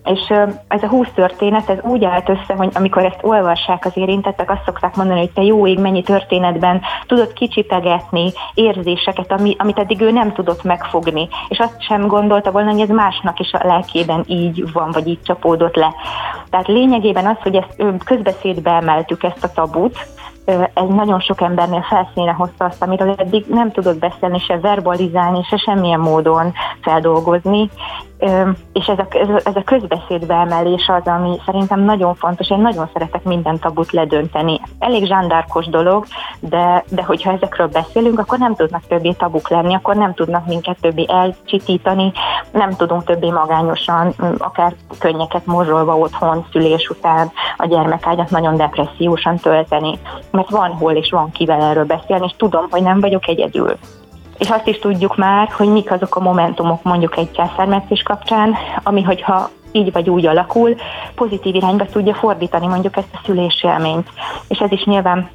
és 0.04 0.32
ez 0.68 0.82
a 0.82 0.88
húsz 0.88 1.08
történet, 1.14 1.68
ez 1.68 1.78
úgy 1.82 2.04
állt 2.04 2.28
össze, 2.28 2.54
hogy 2.56 2.70
amikor 2.74 3.04
ezt 3.04 3.20
olvassák 3.22 3.84
az 3.84 3.92
érintettek, 3.94 4.50
azt 4.50 4.64
szokták 4.64 4.96
mondani, 4.96 5.18
hogy 5.18 5.30
te 5.30 5.42
jó 5.42 5.66
ég, 5.66 5.78
mennyi 5.78 6.02
történetben 6.02 6.80
tudod 7.06 7.32
kicsipegetni 7.32 8.32
érzéseket, 8.54 9.32
ami, 9.32 9.56
amit 9.58 9.78
eddig 9.78 10.00
ő 10.00 10.10
nem 10.10 10.32
tudott 10.32 10.62
megfogni. 10.62 11.28
És 11.48 11.58
azt 11.58 11.82
sem 11.82 12.06
gondolta 12.06 12.50
volna, 12.50 12.70
hogy 12.70 12.80
ez 12.80 12.88
másnak 12.88 13.38
is 13.40 13.52
a 13.52 13.66
lelkében 13.66 14.24
így 14.26 14.72
van, 14.72 14.90
vagy 14.90 15.06
így 15.06 15.22
csapódott 15.22 15.76
le. 15.76 15.94
Tehát 16.50 16.68
lényegében 16.68 17.26
az, 17.26 17.36
hogy 17.42 17.54
ezt 17.56 17.82
közbeszédbe 18.04 18.70
emeltük 18.70 19.22
ezt 19.22 19.44
a 19.44 19.52
tabut, 19.52 20.06
ez 20.74 20.88
nagyon 20.88 21.20
sok 21.20 21.40
embernél 21.40 21.82
felszínre 21.82 22.32
hozta 22.32 22.64
azt, 22.64 22.82
amiről 22.82 23.14
eddig 23.16 23.44
nem 23.48 23.70
tudott 23.70 23.98
beszélni, 23.98 24.38
se 24.38 24.58
verbalizálni, 24.60 25.42
se 25.42 25.56
semmilyen 25.56 26.00
módon 26.00 26.52
feldolgozni, 26.80 27.70
és 28.72 28.86
ez 28.86 28.98
a, 28.98 29.06
ez 29.44 29.56
a 29.56 29.62
közbeszédbe 29.64 30.34
emelés 30.34 30.88
az, 30.88 31.06
ami 31.06 31.36
szerintem 31.44 31.80
nagyon 31.80 32.14
fontos. 32.14 32.50
Én 32.50 32.58
nagyon 32.58 32.88
szeretek 32.92 33.24
minden 33.24 33.58
tabut 33.58 33.92
ledönteni. 33.92 34.60
Elég 34.78 35.06
zsándárkos 35.06 35.66
dolog, 35.66 36.06
de, 36.40 36.84
de 36.88 37.02
hogyha 37.02 37.32
ezekről 37.32 37.68
beszélünk, 37.68 38.18
akkor 38.18 38.38
nem 38.38 38.54
tudnak 38.54 38.86
többé 38.88 39.12
tabuk 39.12 39.48
lenni, 39.48 39.74
akkor 39.74 39.96
nem 39.96 40.14
tudnak 40.14 40.46
minket 40.46 40.76
többé 40.80 41.06
elcsitítani, 41.08 42.12
nem 42.52 42.70
tudunk 42.70 43.04
többé 43.04 43.30
magányosan, 43.30 44.14
akár 44.38 44.74
könnyeket 44.98 45.46
morzsolva 45.46 45.96
otthon, 45.96 46.46
szülés 46.52 46.88
után 46.88 47.30
a 47.56 47.66
gyermekágyat 47.66 48.30
nagyon 48.30 48.56
depressziósan 48.56 49.36
tölteni. 49.36 49.98
Mert 50.34 50.50
van 50.50 50.70
hol 50.70 50.92
és 50.92 51.10
van 51.10 51.30
kivel 51.30 51.62
erről 51.62 51.84
beszélni, 51.84 52.24
és 52.24 52.32
tudom, 52.36 52.66
hogy 52.70 52.82
nem 52.82 53.00
vagyok 53.00 53.28
egyedül 53.28 53.76
és 54.38 54.50
azt 54.50 54.66
is 54.66 54.78
tudjuk 54.78 55.16
már, 55.16 55.48
hogy 55.48 55.68
mik 55.68 55.90
azok 55.90 56.16
a 56.16 56.20
momentumok 56.20 56.82
mondjuk 56.82 57.16
egy 57.16 57.30
császármetszés 57.30 58.02
kapcsán, 58.02 58.54
ami 58.82 59.02
hogyha 59.02 59.48
így 59.72 59.92
vagy 59.92 60.10
úgy 60.10 60.26
alakul, 60.26 60.74
pozitív 61.14 61.54
irányba 61.54 61.86
tudja 61.86 62.14
fordítani 62.14 62.66
mondjuk 62.66 62.96
ezt 62.96 63.14
a 63.14 63.20
szülésélményt. 63.24 64.08
És 64.48 64.58
ez 64.58 64.72
is 64.72 64.84
nyilván 64.84 65.28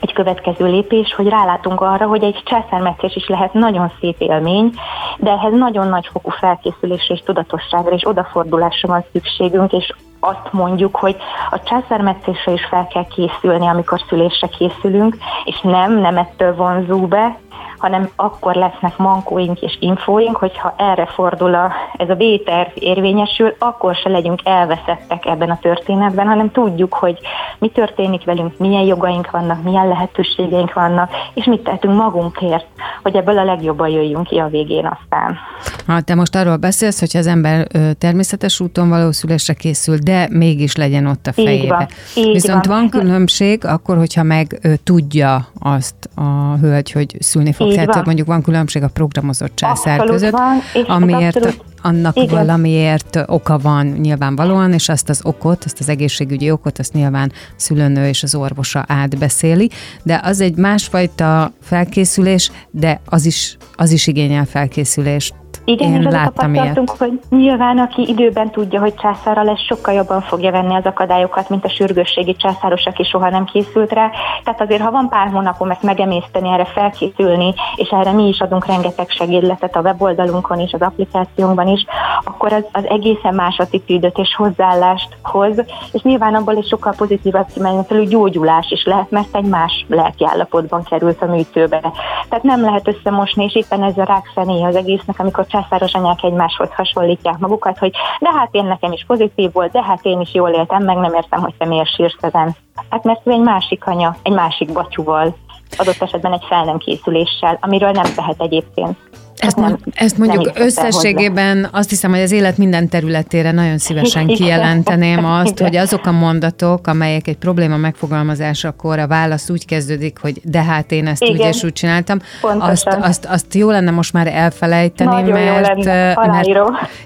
egy 0.00 0.12
következő 0.12 0.66
lépés, 0.66 1.14
hogy 1.14 1.28
rálátunk 1.28 1.80
arra, 1.80 2.06
hogy 2.06 2.22
egy 2.22 2.42
császármetszés 2.44 3.16
is 3.16 3.28
lehet 3.28 3.52
nagyon 3.52 3.92
szép 4.00 4.20
élmény, 4.20 4.72
de 5.18 5.30
ehhez 5.30 5.52
nagyon 5.52 5.88
nagy 5.88 6.08
fokú 6.12 6.30
felkészülésre 6.30 7.14
és 7.14 7.20
tudatosságra 7.20 7.94
és 7.94 8.06
odafordulásra 8.06 8.88
van 8.88 9.04
szükségünk, 9.12 9.72
és 9.72 9.92
azt 10.26 10.52
mondjuk, 10.52 10.96
hogy 10.96 11.16
a 11.50 11.62
császármetszésre 11.62 12.52
is 12.52 12.64
fel 12.64 12.86
kell 12.86 13.06
készülni, 13.06 13.66
amikor 13.66 14.00
szülésre 14.08 14.46
készülünk, 14.46 15.16
és 15.44 15.60
nem, 15.60 15.98
nem 15.98 16.16
ettől 16.16 16.54
vonzó 16.54 17.06
be, 17.06 17.38
hanem 17.78 18.10
akkor 18.16 18.54
lesznek 18.54 18.96
mankóink 18.96 19.60
és 19.60 19.76
infóink, 19.80 20.36
hogyha 20.36 20.74
erre 20.78 21.06
fordul 21.06 21.54
a, 21.54 21.72
ez 21.96 22.08
a 22.08 22.14
B-terv 22.14 22.68
érvényesül, 22.74 23.54
akkor 23.58 23.94
se 23.94 24.08
legyünk 24.08 24.40
elveszettek 24.44 25.26
ebben 25.26 25.50
a 25.50 25.58
történetben, 25.58 26.26
hanem 26.26 26.50
tudjuk, 26.50 26.94
hogy 26.94 27.18
mi 27.58 27.68
történik 27.68 28.24
velünk, 28.24 28.58
milyen 28.58 28.82
jogaink 28.82 29.30
vannak, 29.30 29.62
milyen 29.62 29.88
lehetőségeink 29.88 30.72
vannak, 30.72 31.10
és 31.34 31.44
mit 31.44 31.60
tehetünk 31.60 31.94
magunkért, 31.94 32.66
hogy 33.02 33.16
ebből 33.16 33.38
a 33.38 33.44
legjobban 33.44 33.88
jöjjünk 33.88 34.26
ki 34.26 34.38
a 34.38 34.48
végén 34.48 34.86
aztán. 34.86 35.38
Ha 35.86 36.00
te 36.00 36.14
most 36.14 36.34
arról 36.36 36.56
beszélsz, 36.56 37.00
hogy 37.00 37.16
az 37.16 37.26
ember 37.26 37.66
természetes 37.98 38.60
úton 38.60 38.88
való 38.88 39.12
szülésre 39.12 39.54
készül, 39.54 39.96
de 39.98 40.28
mégis 40.30 40.76
legyen 40.76 41.06
ott 41.06 41.26
a 41.26 41.32
fejébe. 41.32 41.54
Így 41.54 41.68
van, 41.68 41.86
így 42.14 42.32
Viszont 42.32 42.66
van. 42.66 42.78
van 42.78 42.88
különbség 42.88 43.64
akkor, 43.64 43.96
hogyha 43.96 44.22
meg 44.22 44.60
tudja 44.84 45.46
azt 45.58 45.94
a 46.14 46.56
hölgy, 46.60 46.92
hogy 46.92 47.16
szülni 47.18 47.52
fog. 47.52 47.72
Tehát 47.78 47.94
van. 47.94 48.02
mondjuk 48.06 48.26
van 48.26 48.42
különbség 48.42 48.82
a 48.82 48.88
programozott 48.88 49.54
császár 49.54 50.00
abszolút 50.00 50.20
között, 50.20 50.30
van, 50.30 50.60
amiért 50.86 51.36
abszolút, 51.36 51.64
annak 51.82 52.16
igen. 52.16 52.34
valamiért 52.34 53.18
oka 53.26 53.58
van 53.58 53.86
nyilvánvalóan, 53.86 54.72
és 54.72 54.88
azt 54.88 55.08
az 55.08 55.20
okot, 55.22 55.64
azt 55.64 55.80
az 55.80 55.88
egészségügyi 55.88 56.50
okot, 56.50 56.78
azt 56.78 56.92
nyilván 56.92 57.32
szülőnő 57.56 58.08
és 58.08 58.22
az 58.22 58.34
orvosa 58.34 58.84
átbeszéli, 58.88 59.70
de 60.02 60.20
az 60.24 60.40
egy 60.40 60.56
másfajta 60.56 61.52
felkészülés, 61.62 62.50
de 62.70 63.00
az 63.04 63.26
is, 63.26 63.56
az 63.74 63.90
is 63.90 64.06
igényel 64.06 64.44
felkészülést 64.44 65.34
igen, 65.68 65.92
Én 65.92 66.00
és 66.00 66.06
az 66.06 66.12
tapasztaltunk, 66.12 66.90
hogy 66.90 67.20
nyilván 67.28 67.78
aki 67.78 68.08
időben 68.08 68.50
tudja, 68.50 68.80
hogy 68.80 68.94
császára 68.94 69.42
lesz, 69.42 69.60
sokkal 69.60 69.94
jobban 69.94 70.20
fogja 70.20 70.50
venni 70.50 70.74
az 70.74 70.84
akadályokat, 70.84 71.48
mint 71.48 71.64
a 71.64 71.68
sürgősségi 71.68 72.36
császáros, 72.36 72.84
aki 72.84 73.02
soha 73.02 73.30
nem 73.30 73.44
készült 73.44 73.92
rá. 73.92 74.10
Tehát 74.44 74.60
azért, 74.60 74.82
ha 74.82 74.90
van 74.90 75.08
pár 75.08 75.30
hónapom 75.30 75.70
ezt 75.70 75.82
megemészteni, 75.82 76.48
erre 76.48 76.64
felkészülni, 76.64 77.54
és 77.76 77.88
erre 77.88 78.12
mi 78.12 78.28
is 78.28 78.40
adunk 78.40 78.66
rengeteg 78.66 79.08
segédletet 79.08 79.76
a 79.76 79.80
weboldalunkon 79.80 80.60
és 80.60 80.72
az 80.72 80.80
applikációnkban 80.80 81.68
is, 81.68 81.84
akkor 82.24 82.52
az, 82.52 82.64
az 82.72 82.84
egészen 82.88 83.34
más 83.34 83.58
attitűdöt 83.58 84.18
és 84.18 84.34
hozzáállást 84.36 85.08
hoz, 85.22 85.64
és 85.92 86.02
nyilván 86.02 86.34
abból 86.34 86.54
is 86.54 86.66
sokkal 86.66 86.94
pozitívabb 86.96 87.46
kimenettelő 87.54 88.04
gyógyulás 88.04 88.70
is 88.70 88.84
lehet, 88.84 89.10
mert 89.10 89.36
egy 89.36 89.44
más 89.44 89.84
lelki 89.88 90.24
állapotban 90.26 90.82
került 90.82 91.22
a 91.22 91.26
műtőbe. 91.26 91.80
Tehát 92.28 92.44
nem 92.44 92.60
lehet 92.60 92.88
összemosni, 92.88 93.44
és 93.44 93.54
éppen 93.54 93.82
ez 93.82 93.98
a 93.98 94.04
rákszené 94.04 94.62
az 94.62 94.76
egésznek, 94.76 95.18
amikor 95.18 95.46
császáros 95.56 95.92
anyák 95.92 96.22
egymáshoz 96.22 96.68
hasonlítják 96.74 97.38
magukat, 97.38 97.78
hogy 97.78 97.92
de 98.20 98.32
hát 98.32 98.48
én 98.54 98.64
nekem 98.64 98.92
is 98.92 99.04
pozitív 99.06 99.52
volt, 99.52 99.72
de 99.72 99.82
hát 99.82 100.04
én 100.04 100.20
is 100.20 100.34
jól 100.34 100.50
éltem, 100.50 100.84
meg 100.84 100.96
nem 100.96 101.14
értem, 101.14 101.40
hogy 101.40 101.54
te 101.58 101.64
miért 101.64 101.94
sírsz 101.94 102.16
ezen. 102.20 102.56
Hát 102.90 103.04
mert 103.04 103.26
egy 103.26 103.40
másik 103.40 103.86
anya, 103.86 104.16
egy 104.22 104.32
másik 104.32 104.72
batyúval, 104.72 105.36
adott 105.76 106.02
esetben 106.02 106.32
egy 106.32 106.44
fel 106.48 106.64
nem 106.64 106.78
készüléssel, 106.78 107.58
amiről 107.60 107.90
nem 107.90 108.14
tehet 108.14 108.40
egyébként. 108.40 108.98
Ezt, 109.36 109.56
nem, 109.56 109.78
ezt 109.94 110.18
mondjuk 110.18 110.50
összességében 110.54 111.56
hozzá. 111.56 111.68
azt 111.72 111.88
hiszem, 111.88 112.10
hogy 112.10 112.20
az 112.20 112.32
élet 112.32 112.56
minden 112.56 112.88
területére 112.88 113.52
nagyon 113.52 113.78
szívesen 113.78 114.26
kijelenteném 114.26 115.24
azt, 115.40 115.58
hogy 115.58 115.76
azok 115.76 116.06
a 116.06 116.12
mondatok, 116.12 116.86
amelyek 116.86 117.28
egy 117.28 117.36
probléma 117.36 117.76
megfogalmazásakor 117.76 118.98
a 118.98 119.06
válasz 119.06 119.50
úgy 119.50 119.66
kezdődik, 119.66 120.18
hogy 120.20 120.40
de 120.44 120.62
hát 120.62 120.92
én 120.92 121.06
ezt 121.06 121.22
Igen. 121.22 121.34
úgy 121.34 121.54
és 121.54 121.62
úgy 121.62 121.72
csináltam, 121.72 122.18
azt, 122.58 122.86
azt, 122.86 123.24
azt 123.24 123.54
jó 123.54 123.70
lenne 123.70 123.90
most 123.90 124.12
már 124.12 124.26
elfelejteni, 124.26 125.10
nagyon 125.10 125.30
mert, 125.30 125.84
mert 125.84 126.48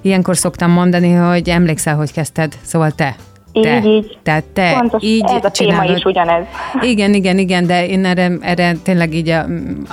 ilyenkor 0.02 0.36
szoktam 0.36 0.70
mondani, 0.70 1.12
hogy 1.12 1.48
emlékszel, 1.48 1.96
hogy 1.96 2.12
kezdted, 2.12 2.52
szóval 2.62 2.90
te 2.90 3.16
te, 3.52 3.76
így, 3.76 3.84
így. 3.84 4.18
Tehát 4.22 4.44
te 4.44 4.74
Pontos, 4.78 5.02
így 5.02 5.24
ez 5.24 5.44
a 5.44 5.50
csinálod. 5.50 5.84
téma 5.84 5.96
is 5.96 6.04
ugyanez. 6.04 6.44
Igen, 6.80 7.14
igen, 7.14 7.38
igen, 7.38 7.66
de 7.66 7.86
én 7.86 8.04
erre, 8.04 8.30
erre 8.40 8.72
tényleg 8.84 9.14
így 9.14 9.28
a, 9.28 9.44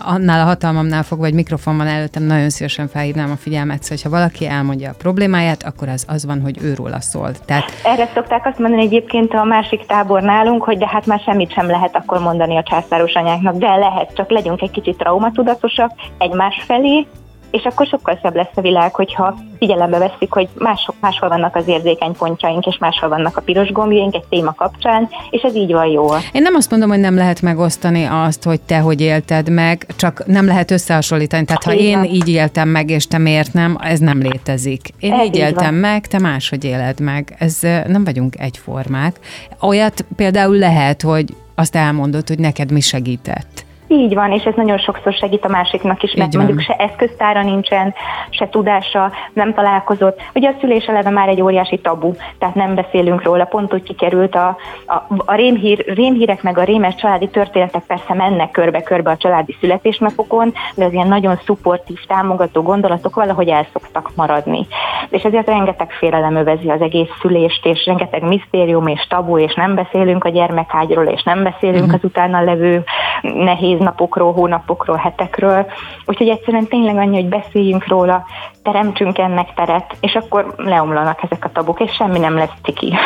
annál 0.05 0.41
a 0.41 0.43
hatalmamnál 0.43 1.03
fogva, 1.03 1.23
vagy 1.23 1.33
mikrofon 1.33 1.77
van 1.77 1.87
előttem, 1.87 2.23
nagyon 2.23 2.49
szívesen 2.49 2.87
felhívnám 2.87 3.31
a 3.31 3.35
figyelmet, 3.35 3.87
hogy 3.87 4.01
ha 4.01 4.09
valaki 4.09 4.47
elmondja 4.47 4.89
a 4.89 4.95
problémáját, 4.97 5.63
akkor 5.63 5.89
az 5.89 6.05
az 6.07 6.25
van, 6.25 6.41
hogy 6.41 6.57
őróla 6.61 7.01
szól. 7.01 7.31
Tehát... 7.45 7.71
Erre 7.83 8.09
szokták 8.13 8.45
azt 8.45 8.59
mondani 8.59 8.81
egyébként 8.83 9.33
a 9.33 9.43
másik 9.43 9.85
tábor 9.85 10.21
nálunk, 10.21 10.63
hogy 10.63 10.77
de 10.77 10.87
hát 10.87 11.05
már 11.05 11.19
semmit 11.19 11.53
sem 11.53 11.67
lehet 11.67 11.95
akkor 11.95 12.19
mondani 12.19 12.57
a 12.57 12.63
császáros 12.63 13.13
anyáknak, 13.13 13.57
de 13.57 13.75
lehet, 13.75 14.13
csak 14.15 14.29
legyünk 14.29 14.61
egy 14.61 14.71
kicsit 14.71 14.97
traumatudatosak 14.97 15.91
egymás 16.17 16.63
felé, 16.67 17.07
és 17.51 17.63
akkor 17.63 17.85
sokkal 17.85 18.19
szebb 18.21 18.35
lesz 18.35 18.55
a 18.55 18.61
világ, 18.61 18.95
hogyha 18.95 19.35
figyelembe 19.57 19.97
veszik, 19.97 20.31
hogy 20.31 20.47
mások, 20.57 20.95
máshol 20.99 21.29
vannak 21.29 21.55
az 21.55 21.67
érzékeny 21.67 22.11
pontjaink, 22.11 22.65
és 22.65 22.77
máshol 22.77 23.09
vannak 23.09 23.37
a 23.37 23.41
piros 23.41 23.71
gombjaink 23.71 24.15
egy 24.15 24.25
téma 24.29 24.53
kapcsán, 24.53 25.09
és 25.29 25.41
ez 25.41 25.55
így 25.55 25.71
van 25.71 25.85
jó. 25.85 26.05
Én 26.31 26.41
nem 26.41 26.55
azt 26.55 26.69
mondom, 26.69 26.89
hogy 26.89 26.99
nem 26.99 27.15
lehet 27.15 27.41
megosztani 27.41 28.03
azt, 28.03 28.43
hogy 28.43 28.61
te 28.61 28.79
hogy 28.79 29.01
élted 29.01 29.49
meg, 29.49 29.85
csak 29.95 30.23
nem 30.25 30.45
lehet 30.45 30.71
összehasonlítani. 30.71 31.45
Tehát 31.45 31.63
ha 31.63 31.73
én 31.73 32.03
így 32.03 32.29
éltem 32.29 32.69
meg, 32.69 32.89
és 32.89 33.07
te 33.07 33.17
miért 33.17 33.53
nem, 33.53 33.77
ez 33.81 33.99
nem 33.99 34.19
létezik. 34.19 34.89
Én 34.99 35.13
ez 35.13 35.25
így, 35.25 35.25
így 35.25 35.35
éltem 35.35 35.63
van. 35.63 35.73
meg, 35.73 36.07
te 36.07 36.19
máshogy 36.19 36.63
éled 36.63 36.99
meg. 36.99 37.35
Ez 37.39 37.59
nem 37.87 38.03
vagyunk 38.03 38.39
egyformák. 38.39 39.19
Olyat 39.61 40.05
például 40.15 40.57
lehet, 40.57 41.01
hogy 41.01 41.35
azt 41.55 41.75
elmondod, 41.75 42.27
hogy 42.27 42.39
neked 42.39 42.71
mi 42.71 42.79
segített. 42.79 43.65
Így 43.87 44.13
van, 44.13 44.31
és 44.31 44.43
ez 44.43 44.53
nagyon 44.55 44.77
sokszor 44.77 45.13
segít 45.13 45.45
a 45.45 45.47
másiknak 45.47 46.03
is, 46.03 46.13
mert 46.13 46.35
mondjuk 46.35 46.59
se 46.59 46.73
eszköztára 46.73 47.43
nincsen, 47.43 47.93
se 48.29 48.49
tudása, 48.49 49.11
nem 49.33 49.53
találkozott. 49.53 50.21
Ugye 50.33 50.49
a 50.49 50.53
szülés 50.59 50.85
eleve 50.85 51.09
már 51.09 51.27
egy 51.27 51.41
óriási 51.41 51.79
tabu, 51.79 52.13
tehát 52.39 52.55
nem 52.55 52.75
beszélünk 52.75 53.23
róla, 53.23 53.45
pont 53.45 53.73
úgy 53.73 53.83
kikerült 53.83 54.35
a, 54.35 54.57
a, 54.85 55.03
a 55.25 55.35
rémhír, 55.35 55.85
rémhírek 55.93 56.43
meg 56.43 56.57
a 56.57 56.63
rémes 56.63 56.95
családi 56.95 57.27
történetek 57.27 57.83
persze 57.87 58.13
mennek 58.13 58.51
körbe-körbe 58.51 59.11
a 59.11 59.17
családi 59.17 59.57
születésnapokon, 59.59 60.53
de 60.75 60.85
az 60.85 60.93
ilyen 60.93 61.07
nagyon 61.07 61.39
szupportív, 61.45 61.97
támogató 62.07 62.61
gondolatok 62.61 63.15
valahogy 63.15 63.47
el 63.47 63.67
szoktak 63.73 64.11
maradni. 64.15 64.67
És 65.09 65.23
ezért 65.23 65.47
rengeteg 65.47 65.91
félelem 65.91 66.35
övezi 66.35 66.69
az 66.69 66.81
egész 66.81 67.09
szülést, 67.21 67.65
és 67.65 67.85
rengeteg 67.85 68.23
misztérium 68.23 68.87
és 68.87 69.07
tabu, 69.09 69.37
és 69.37 69.53
nem 69.53 69.75
beszélünk 69.75 70.23
a 70.23 70.29
gyermekágyról, 70.29 71.05
és 71.05 71.23
nem 71.23 71.43
beszélünk 71.43 71.83
uh-huh. 71.83 71.93
az 71.93 72.03
utána 72.03 72.43
levő 72.43 72.83
nehéz 73.21 73.76
napokról, 73.79 74.33
hónapokról, 74.33 74.95
hetekről. 74.95 75.65
Úgyhogy 76.05 76.27
egyszerűen 76.27 76.67
tényleg 76.67 76.95
annyi, 76.95 77.15
hogy 77.21 77.29
beszéljünk 77.29 77.87
róla, 77.87 78.25
teremtsünk 78.63 79.17
ennek 79.17 79.53
teret, 79.53 79.95
és 79.99 80.13
akkor 80.13 80.53
leomlanak 80.57 81.23
ezek 81.23 81.45
a 81.45 81.51
tabuk, 81.51 81.79
és 81.79 81.91
semmi 81.91 82.19
nem 82.19 82.35
lesz 82.35 82.53
ciki. 82.63 82.93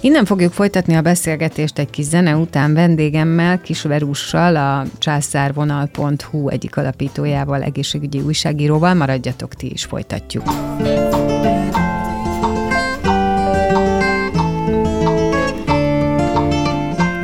Innen 0.00 0.24
fogjuk 0.24 0.52
folytatni 0.52 0.94
a 0.94 1.02
beszélgetést 1.02 1.78
egy 1.78 1.90
kis 1.90 2.04
zene 2.04 2.36
után 2.36 2.74
vendégemmel, 2.74 3.60
Kisverussal, 3.60 4.56
a 4.56 4.82
császárvonal.hu 4.98 6.48
egyik 6.48 6.76
alapítójával, 6.76 7.62
egészségügyi 7.62 8.20
újságíróval. 8.20 8.94
Maradjatok, 8.94 9.54
ti 9.54 9.70
is 9.72 9.84
folytatjuk. 9.84 10.44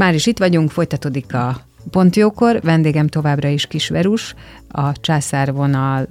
Már 0.00 0.14
is 0.14 0.26
itt 0.26 0.38
vagyunk, 0.38 0.70
folytatódik 0.70 1.34
a 1.34 1.60
Pontjókor, 1.90 2.60
vendégem 2.60 3.06
továbbra 3.06 3.48
is 3.48 3.66
Kisverus, 3.66 4.34
a 4.68 5.00
császárvonal 5.00 6.06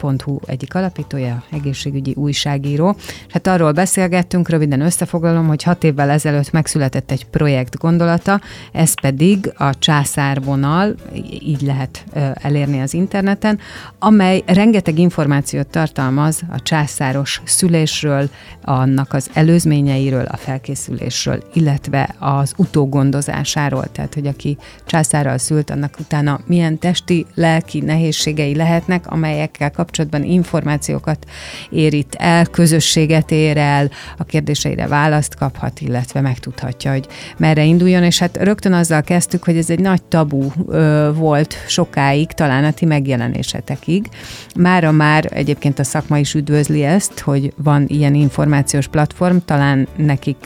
hu 0.00 0.38
egyik 0.46 0.74
alapítója, 0.74 1.44
egészségügyi 1.50 2.14
újságíró. 2.16 2.96
Hát 3.28 3.46
arról 3.46 3.72
beszélgettünk, 3.72 4.48
röviden 4.48 4.80
összefoglalom, 4.80 5.46
hogy 5.46 5.62
hat 5.62 5.84
évvel 5.84 6.10
ezelőtt 6.10 6.50
megszületett 6.50 7.10
egy 7.10 7.24
projekt 7.24 7.76
gondolata, 7.78 8.40
ez 8.72 9.00
pedig 9.00 9.52
a 9.56 9.78
császárvonal, 9.78 10.94
így 11.40 11.60
lehet 11.60 12.04
elérni 12.34 12.80
az 12.80 12.94
interneten, 12.94 13.58
amely 13.98 14.42
rengeteg 14.46 14.98
információt 14.98 15.66
tartalmaz 15.66 16.42
a 16.50 16.62
császáros 16.62 17.42
szülésről, 17.44 18.28
annak 18.62 19.12
az 19.12 19.30
előzményeiről, 19.32 20.24
a 20.24 20.36
felkészülésről, 20.36 21.42
illetve 21.52 22.14
az 22.18 22.52
utógondozásáról, 22.56 23.84
tehát 23.92 24.14
hogy 24.14 24.26
aki 24.26 24.56
császárral 24.86 25.38
szült, 25.38 25.70
annak 25.70 25.94
utána 26.00 26.40
milyen 26.46 26.78
testi, 26.78 27.26
lelki 27.34 27.80
nehézségei 27.80 28.54
lehetnek, 28.54 29.10
amelyekkel 29.10 29.70
kapcsolatban 29.70 29.85
információkat 30.22 31.26
érít 31.70 32.14
el, 32.18 32.46
közösséget 32.46 33.30
ér 33.30 33.56
el, 33.56 33.90
a 34.16 34.24
kérdéseire 34.24 34.86
választ 34.86 35.34
kaphat, 35.34 35.80
illetve 35.80 36.20
megtudhatja, 36.20 36.90
hogy 36.90 37.06
merre 37.36 37.64
induljon, 37.64 38.02
és 38.02 38.18
hát 38.18 38.36
rögtön 38.36 38.72
azzal 38.72 39.02
kezdtük, 39.02 39.44
hogy 39.44 39.56
ez 39.56 39.70
egy 39.70 39.80
nagy 39.80 40.02
tabu 40.02 40.50
ö, 40.68 41.10
volt 41.14 41.54
sokáig, 41.66 42.26
talán 42.26 42.64
a 42.64 42.72
ti 42.72 42.84
megjelenésetekig. 42.84 44.08
Mára 44.56 44.90
már 44.90 45.28
egyébként 45.32 45.78
a 45.78 45.84
szakma 45.84 46.18
is 46.18 46.34
üdvözli 46.34 46.84
ezt, 46.84 47.18
hogy 47.18 47.52
van 47.56 47.84
ilyen 47.88 48.14
információs 48.14 48.88
platform, 48.88 49.36
talán 49.44 49.88
nekik 49.96 50.36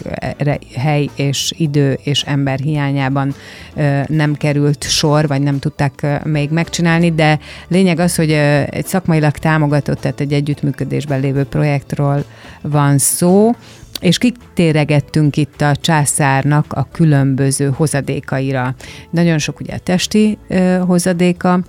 hely 0.76 1.09
és 1.16 1.53
idő 1.57 1.98
és 2.03 2.22
ember 2.22 2.59
hiányában 2.59 3.35
ö, 3.74 4.00
nem 4.07 4.35
került 4.35 4.85
sor, 4.85 5.26
vagy 5.26 5.42
nem 5.42 5.59
tudták 5.59 6.07
még 6.24 6.50
megcsinálni, 6.50 7.12
de 7.12 7.38
lényeg 7.68 7.98
az, 7.98 8.16
hogy 8.16 8.31
egy 8.70 8.87
szakmailag 9.31 9.38
támogatott, 9.38 10.01
tehát 10.01 10.21
egy 10.21 10.33
együttműködésben 10.33 11.21
lévő 11.21 11.45
projektről 11.45 12.25
van 12.62 12.99
szó, 12.99 13.53
és 14.01 14.19
kitéregettünk 14.19 15.37
itt 15.37 15.61
a 15.61 15.77
császárnak 15.77 16.73
a 16.73 16.88
különböző 16.93 17.71
hozadékaira. 17.77 18.75
Nagyon 19.11 19.38
sok 19.38 19.61
ugye 19.61 19.75
a 19.75 19.79
testi 19.79 20.38
hozadéka, 20.87 21.61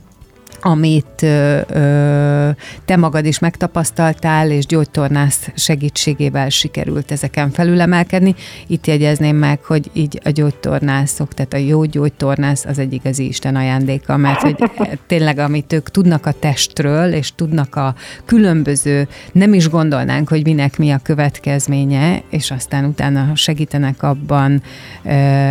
amit 0.62 1.21
ö, 1.21 1.60
ö, 1.69 2.50
te 2.86 2.95
magad 2.95 3.26
is 3.26 3.39
megtapasztaltál, 3.39 4.52
és 4.52 4.65
gyógytornász 4.65 5.50
segítségével 5.56 6.50
sikerült 6.50 7.12
ezeken 7.12 7.52
felülemelkedni. 7.52 8.36
Itt 8.67 8.88
jegyezném 8.88 9.36
meg, 9.36 9.63
hogy 9.63 9.89
így 9.93 10.19
a 10.24 10.30
gyógytornászok, 10.30 11.34
tehát 11.34 11.54
a 11.54 11.58
jó 11.58 11.84
gyógytornász 11.84 12.65
az 12.65 12.80
egy 12.80 12.93
igazi 12.93 13.28
Isten 13.28 13.56
ajándéka, 13.56 14.17
mert 14.17 14.41
hogy 14.41 14.56
tényleg 15.08 15.38
amit 15.38 15.74
ők 15.74 15.91
tudnak 15.91 16.26
a 16.26 16.32
testről, 16.32 17.13
és 17.13 17.32
tudnak 17.36 17.76
a 17.76 17.95
különböző, 18.26 19.08
nem 19.32 19.54
is 19.54 19.69
gondolnánk, 19.69 20.30
hogy 20.30 20.43
minek 20.43 20.78
mi 20.78 20.91
a 20.91 21.00
következménye, 21.04 22.21
és 22.30 22.52
aztán 22.52 22.86
utána 22.86 23.36
segítenek 23.36 24.04
abban, 24.04 24.62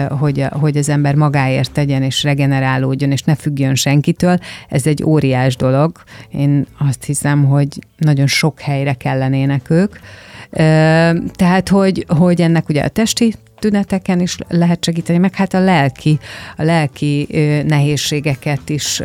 hogy, 0.08 0.44
hogy 0.50 0.76
az 0.76 0.88
ember 0.88 1.14
magáért 1.14 1.72
tegyen, 1.72 2.02
és 2.02 2.22
regenerálódjon, 2.22 3.10
és 3.10 3.22
ne 3.22 3.34
függjön 3.34 3.74
senkitől. 3.74 4.38
Ez 4.68 4.86
egy 4.86 4.99
egy 5.00 5.06
óriás 5.06 5.56
dolog. 5.56 5.92
Én 6.30 6.66
azt 6.78 7.04
hiszem, 7.04 7.44
hogy 7.44 7.68
nagyon 7.96 8.26
sok 8.26 8.60
helyre 8.60 8.92
kellenének 8.92 9.70
ők. 9.70 9.96
Tehát, 11.32 11.68
hogy, 11.68 12.04
hogy 12.08 12.40
ennek 12.40 12.68
ugye 12.68 12.82
a 12.82 12.88
testi 12.88 13.34
tüneteken 13.60 14.20
is 14.20 14.36
lehet 14.48 14.84
segíteni, 14.84 15.18
meg 15.18 15.34
hát 15.34 15.54
a 15.54 15.60
lelki, 15.60 16.18
a 16.56 16.62
lelki 16.62 17.26
nehézségeket 17.66 18.68
is 18.68 19.02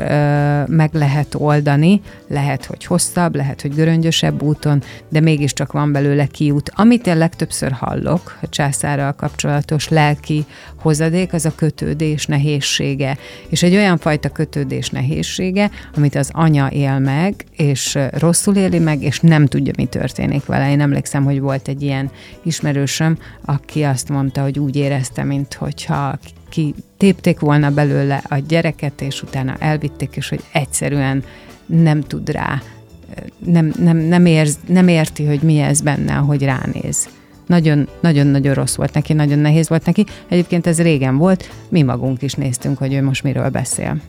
meg 0.68 0.90
lehet 0.92 1.36
oldani. 1.38 2.02
Lehet, 2.28 2.66
hogy 2.66 2.86
hosszabb, 2.86 3.36
lehet, 3.36 3.62
hogy 3.62 3.76
göröngyösebb 3.76 4.42
úton, 4.42 4.84
de 5.10 5.20
mégiscsak 5.20 5.72
van 5.72 5.92
belőle 5.92 6.26
kiút. 6.26 6.72
Amit 6.76 7.08
én 7.08 7.18
legtöbbször 7.18 7.72
hallok, 7.72 8.38
a 8.42 8.50
császárral 8.50 9.14
kapcsolatos 9.14 9.90
lelki 9.90 10.46
hozadék, 10.80 11.34
az 11.34 11.46
a 11.46 11.56
kötődés 11.56 12.26
nehézsége. 12.26 13.18
És 13.50 13.64
egy 13.64 13.76
olyan 13.76 13.98
fajta 13.98 14.30
kötődés 14.30 14.90
nehézsége, 14.90 15.70
amit 15.96 16.16
az 16.16 16.30
anya 16.34 16.68
él 16.68 17.00
meg, 17.00 17.46
és 17.52 17.98
rosszul 18.12 18.56
éli 18.56 18.80
meg, 18.80 19.04
és 19.04 19.20
nem 19.20 19.46
tudja, 19.46 19.74
mi 19.78 19.86
történik 19.86 20.46
vele. 20.46 20.72
Én 20.72 20.82
emlékszem, 20.82 21.24
hogy 21.24 21.40
volt 21.40 21.68
egy 21.68 21.82
ilyen 21.82 22.12
ismerősöm, 22.44 23.18
aki 23.46 23.84
azt 23.84 24.10
mondta, 24.10 24.42
hogy 24.46 24.60
úgy 24.60 24.76
érezte, 24.76 25.24
mintha 25.24 26.18
ki 26.50 26.76
tépték 26.98 27.40
volna 27.40 27.70
belőle 27.70 28.24
a 28.30 28.38
gyereket, 28.38 29.02
és 29.02 29.22
utána 29.22 29.56
elvitték, 29.60 30.16
és 30.16 30.30
hogy 30.30 30.44
egyszerűen 30.52 31.24
nem 31.66 32.02
tud 32.02 32.30
rá, 32.30 32.62
nem, 33.46 33.74
nem, 33.80 33.98
nem, 33.98 34.26
érz, 34.26 34.58
nem 34.68 34.88
érti, 34.88 35.26
hogy 35.26 35.42
mi 35.42 35.60
ez 35.60 35.82
benne, 35.82 36.18
ahogy 36.18 36.44
ránéz. 36.44 37.10
Nagyon-nagyon 37.48 38.54
rossz 38.54 38.76
volt 38.76 38.94
neki, 38.94 39.14
nagyon 39.14 39.40
nehéz 39.40 39.70
volt 39.70 39.86
neki. 39.86 40.06
Egyébként 40.28 40.68
ez 40.68 40.82
régen 40.82 41.18
volt, 41.18 41.50
mi 41.70 41.82
magunk 41.82 42.22
is 42.22 42.34
néztünk, 42.34 42.78
hogy 42.78 42.94
ő 42.94 43.04
most 43.04 43.24
miről 43.24 43.50
beszél. 43.50 44.02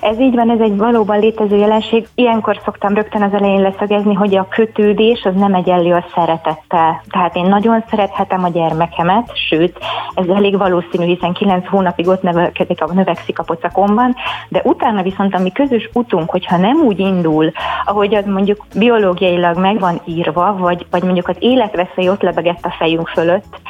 Ez 0.00 0.18
így 0.18 0.34
van, 0.34 0.50
ez 0.50 0.60
egy 0.60 0.76
valóban 0.76 1.18
létező 1.18 1.56
jelenség. 1.56 2.08
Ilyenkor 2.14 2.60
szoktam 2.64 2.94
rögtön 2.94 3.22
az 3.22 3.32
elején 3.32 3.60
leszögezni, 3.60 4.14
hogy 4.14 4.36
a 4.36 4.48
kötődés 4.48 5.22
az 5.24 5.34
nem 5.34 5.54
egyenlő 5.54 5.92
a 5.92 6.04
szeretettel. 6.14 7.02
Tehát 7.10 7.36
én 7.36 7.44
nagyon 7.44 7.84
szerethetem 7.90 8.44
a 8.44 8.48
gyermekemet, 8.48 9.36
sőt, 9.48 9.78
ez 10.14 10.28
elég 10.28 10.58
valószínű, 10.58 11.04
hiszen 11.04 11.32
9 11.32 11.68
hónapig 11.68 12.08
ott 12.08 12.22
nevelkedik, 12.22 12.82
a, 12.82 12.92
növekszik 12.92 13.38
a 13.38 13.42
pocakomban, 13.42 14.14
de 14.48 14.60
utána 14.64 15.02
viszont 15.02 15.34
a 15.34 15.38
mi 15.38 15.52
közös 15.52 15.90
utunk, 15.92 16.30
hogyha 16.30 16.56
nem 16.56 16.76
úgy 16.76 16.98
indul, 16.98 17.52
ahogy 17.84 18.14
az 18.14 18.24
mondjuk 18.26 18.66
biológiailag 18.76 19.58
meg 19.58 19.78
van 19.78 20.00
írva, 20.04 20.56
vagy, 20.58 20.86
vagy 20.90 21.02
mondjuk 21.02 21.28
az 21.28 21.36
életveszély 21.38 22.08
ott 22.08 22.22
lebegett 22.22 22.64
a 22.64 22.74
fejünk 22.78 23.08
fölött, 23.08 23.60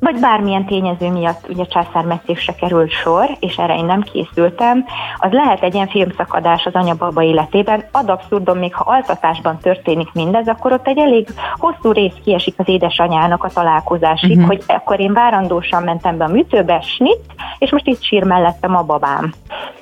vagy 0.00 0.20
bármilyen 0.20 0.66
tényező 0.66 1.10
miatt 1.10 1.48
ugye 1.48 1.64
császármetszésre 1.64 2.54
került 2.54 2.90
sor, 2.90 3.36
és 3.40 3.56
erre 3.56 3.76
én 3.76 3.84
nem 3.84 4.02
készültem, 4.02 4.84
az 5.16 5.32
lehet 5.32 5.55
egy 5.62 5.74
ilyen 5.74 5.88
filmszakadás 5.88 6.64
az 6.64 6.74
anya-baba 6.74 7.22
életében. 7.22 7.84
Ad 7.92 8.08
abszurdum, 8.08 8.58
még 8.58 8.74
ha 8.74 8.84
altatásban 8.92 9.58
történik 9.58 10.12
mindez, 10.12 10.48
akkor 10.48 10.72
ott 10.72 10.86
egy 10.86 10.98
elég 10.98 11.28
hosszú 11.54 11.92
rész 11.92 12.14
kiesik 12.24 12.54
az 12.56 12.68
édesanyának 12.68 13.44
a 13.44 13.48
találkozásig, 13.48 14.30
uh-huh. 14.30 14.46
hogy 14.46 14.62
akkor 14.66 15.00
én 15.00 15.12
várandósan 15.12 15.82
mentem 15.82 16.16
be 16.16 16.24
a 16.24 16.28
műtőbe, 16.28 16.80
snit, 16.80 17.24
és 17.58 17.70
most 17.70 17.86
itt 17.86 18.02
sír 18.02 18.22
mellettem 18.22 18.76
a 18.76 18.82
babám. 18.82 19.32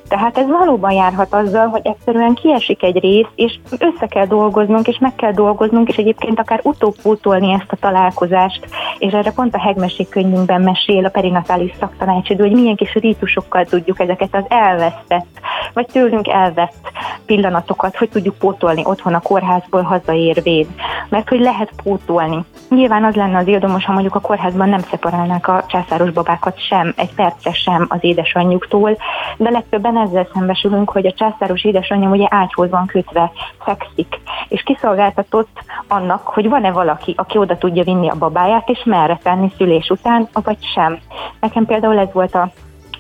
Tehát 0.09 0.39
ez 0.39 0.47
valóban 0.49 0.93
járhat 0.93 1.35
azzal, 1.35 1.67
hogy 1.67 1.81
egyszerűen 1.85 2.35
kiesik 2.35 2.83
egy 2.83 2.99
rész, 2.99 3.27
és 3.35 3.59
össze 3.79 4.07
kell 4.07 4.27
dolgoznunk, 4.27 4.89
és 4.89 4.99
meg 4.99 5.15
kell 5.15 5.33
dolgoznunk, 5.33 5.89
és 5.89 5.97
egyébként 5.97 6.39
akár 6.39 6.61
utópótolni 6.63 7.53
ezt 7.53 7.73
a 7.73 7.77
találkozást. 7.77 8.69
És 8.99 9.13
erre 9.13 9.31
pont 9.31 9.55
a 9.55 9.61
hegmesség 9.61 10.09
könyvünkben 10.09 10.63
mesél 10.63 11.05
a 11.05 11.09
perinatális 11.09 11.73
szaktanácsidő, 11.81 12.43
hogy 12.43 12.61
milyen 12.61 12.77
kis 12.77 12.95
rítusokkal 12.95 13.65
tudjuk 13.65 14.01
ezeket 14.01 14.35
az 14.35 14.45
elvesztett, 14.49 15.41
vagy 15.73 15.87
tőlünk 15.87 16.29
elvett 16.29 16.91
pillanatokat, 17.27 17.97
hogy 17.97 18.09
tudjuk 18.09 18.39
pótolni 18.39 18.83
otthon 18.85 19.15
a 19.15 19.21
kórházból 19.21 19.83
hazaérvéd. 19.83 20.67
Mert 21.09 21.29
hogy 21.29 21.41
lehet 21.41 21.71
pótolni. 21.83 22.45
Nyilván 22.69 23.05
az 23.05 23.15
lenne 23.15 23.39
az 23.39 23.47
érdomos, 23.47 23.85
ha 23.85 23.93
mondjuk 23.93 24.15
a 24.15 24.21
kórházban 24.21 24.69
nem 24.69 24.81
szeparálnák 24.81 25.49
a 25.49 25.65
császáros 25.69 26.11
babákat 26.11 26.61
sem, 26.61 26.93
egy 26.97 27.15
percre 27.15 27.53
sem 27.53 27.87
az 27.89 27.99
édesanyjuktól, 28.01 28.97
de 29.37 29.51
legtöbben 29.51 29.94
ezzel 29.97 30.29
szembesülünk, 30.33 30.91
hogy 30.91 31.07
a 31.07 31.13
császáros 31.13 31.65
édesanyja 31.65 32.09
ugye 32.09 32.27
ágyhoz 32.31 32.71
van 32.71 32.87
kötve, 32.87 33.31
fekszik, 33.59 34.21
és 34.49 34.63
kiszolgáltatott 34.63 35.59
annak, 35.89 36.27
hogy 36.27 36.49
van-e 36.49 36.71
valaki, 36.71 37.15
aki 37.17 37.39
oda 37.39 37.59
tudja 37.59 37.83
vinni 37.83 38.09
a 38.09 38.19
babáját, 38.19 38.69
és 38.69 38.83
merre 38.85 39.19
tenni 39.23 39.53
szülés 39.57 39.89
után, 39.89 40.29
vagy 40.33 40.59
sem. 40.75 40.99
Nekem 41.41 41.67
például 41.67 41.99
ez 41.99 42.13
volt 42.13 42.35
a 42.35 42.51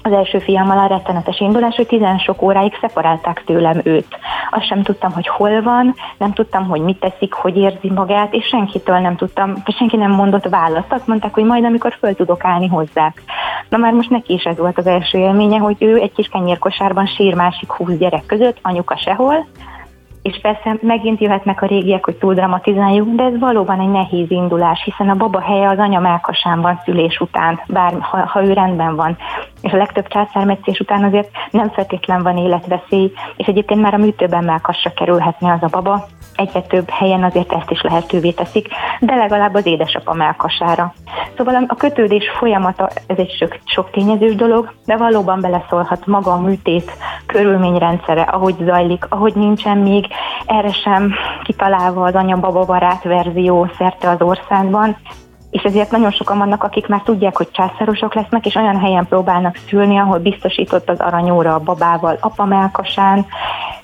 az 0.06 0.12
első 0.12 0.38
fiammal 0.38 0.78
a 0.78 0.86
rettenetes 0.86 1.40
indulás, 1.40 1.76
hogy 1.76 1.86
tizen 1.86 2.18
sok 2.18 2.42
óráig 2.42 2.78
szeparálták 2.80 3.42
tőlem 3.46 3.80
őt. 3.84 4.18
Azt 4.50 4.66
sem 4.66 4.82
tudtam, 4.82 5.12
hogy 5.12 5.28
hol 5.28 5.62
van, 5.62 5.94
nem 6.18 6.32
tudtam, 6.32 6.68
hogy 6.68 6.80
mit 6.80 7.00
teszik, 7.00 7.32
hogy 7.32 7.56
érzi 7.56 7.90
magát, 7.90 8.34
és 8.34 8.46
senkitől 8.46 8.98
nem 8.98 9.16
tudtam, 9.16 9.54
senki 9.78 9.96
nem 9.96 10.10
mondott 10.10 10.48
választ. 10.48 10.92
Azt 10.92 11.06
mondták, 11.06 11.34
hogy 11.34 11.44
majd 11.44 11.64
amikor 11.64 11.96
föl 11.98 12.14
tudok 12.14 12.44
állni 12.44 12.68
hozzák. 12.68 13.22
Na 13.68 13.76
már 13.76 13.92
most 13.92 14.10
neki 14.10 14.32
is 14.32 14.42
ez 14.42 14.56
volt 14.56 14.78
az 14.78 14.86
első 14.86 15.18
élménye, 15.18 15.58
hogy 15.58 15.76
ő 15.78 16.00
egy 16.00 16.12
kis 16.12 16.28
kenyérkosárban 16.28 17.06
sír 17.06 17.34
másik 17.34 17.70
húsz 17.70 17.96
gyerek 17.96 18.26
között, 18.26 18.58
anyuka 18.62 18.96
sehol, 18.96 19.46
és 20.24 20.38
persze 20.42 20.76
megint 20.80 21.20
jöhetnek 21.20 21.62
a 21.62 21.66
régiek, 21.66 22.04
hogy 22.04 22.16
túl 22.16 22.34
dramatizáljuk, 22.34 23.14
de 23.14 23.22
ez 23.22 23.38
valóban 23.38 23.80
egy 23.80 23.88
nehéz 23.88 24.30
indulás, 24.30 24.82
hiszen 24.84 25.08
a 25.08 25.14
baba 25.14 25.40
helye 25.40 25.68
az 25.68 25.78
anya 25.78 26.00
melkasán 26.00 26.60
van 26.60 26.80
szülés 26.84 27.18
után, 27.20 27.60
bár 27.66 27.92
ha, 28.00 28.26
ha 28.26 28.44
ő 28.44 28.52
rendben 28.52 28.96
van. 28.96 29.16
És 29.60 29.72
a 29.72 29.76
legtöbb 29.76 30.06
császármetszés 30.06 30.78
után 30.78 31.04
azért 31.04 31.30
nem 31.50 31.70
feltétlen 31.70 32.22
van 32.22 32.36
életveszély, 32.36 33.12
és 33.36 33.46
egyébként 33.46 33.80
már 33.80 33.94
a 33.94 33.98
műtőben 33.98 34.44
melkasra 34.44 34.92
kerülhetne 34.92 35.52
az 35.52 35.62
a 35.62 35.68
baba, 35.70 36.06
egyre 36.36 36.60
több 36.60 36.90
helyen 36.90 37.24
azért 37.24 37.52
ezt 37.52 37.70
is 37.70 37.82
lehetővé 37.82 38.30
teszik, 38.30 38.68
de 39.00 39.14
legalább 39.14 39.54
az 39.54 39.66
édesapa 39.66 40.14
melkasára. 40.14 40.94
Szóval 41.36 41.64
a 41.68 41.74
kötődés 41.74 42.24
folyamata, 42.38 42.90
ez 43.06 43.18
egy 43.18 43.30
sok, 43.30 43.58
sok 43.64 43.90
tényezős 43.90 44.34
dolog, 44.34 44.72
de 44.86 44.96
valóban 44.96 45.40
beleszólhat 45.40 46.06
maga 46.06 46.32
a 46.32 46.40
műtét 46.40 46.92
körülményrendszere, 47.26 48.22
ahogy 48.22 48.54
zajlik, 48.64 49.06
ahogy 49.08 49.34
nincsen 49.34 49.78
még 49.78 50.06
erre 50.46 50.72
sem 50.72 51.14
kitalálva 51.42 52.04
az 52.04 52.14
anya-baba 52.14 52.64
barát 52.64 53.02
verzió 53.02 53.68
szerte 53.78 54.08
az 54.08 54.20
országban, 54.20 54.96
és 55.54 55.62
ezért 55.62 55.90
nagyon 55.90 56.10
sokan 56.10 56.38
vannak, 56.38 56.62
akik 56.62 56.86
már 56.86 57.02
tudják, 57.04 57.36
hogy 57.36 57.50
császárosok 57.50 58.14
lesznek, 58.14 58.46
és 58.46 58.54
olyan 58.54 58.80
helyen 58.80 59.06
próbálnak 59.06 59.56
szülni, 59.68 59.98
ahol 59.98 60.18
biztosított 60.18 60.88
az 60.88 61.00
aranyóra 61.00 61.54
a 61.54 61.58
babával, 61.58 62.16
apamelkasán, 62.20 63.26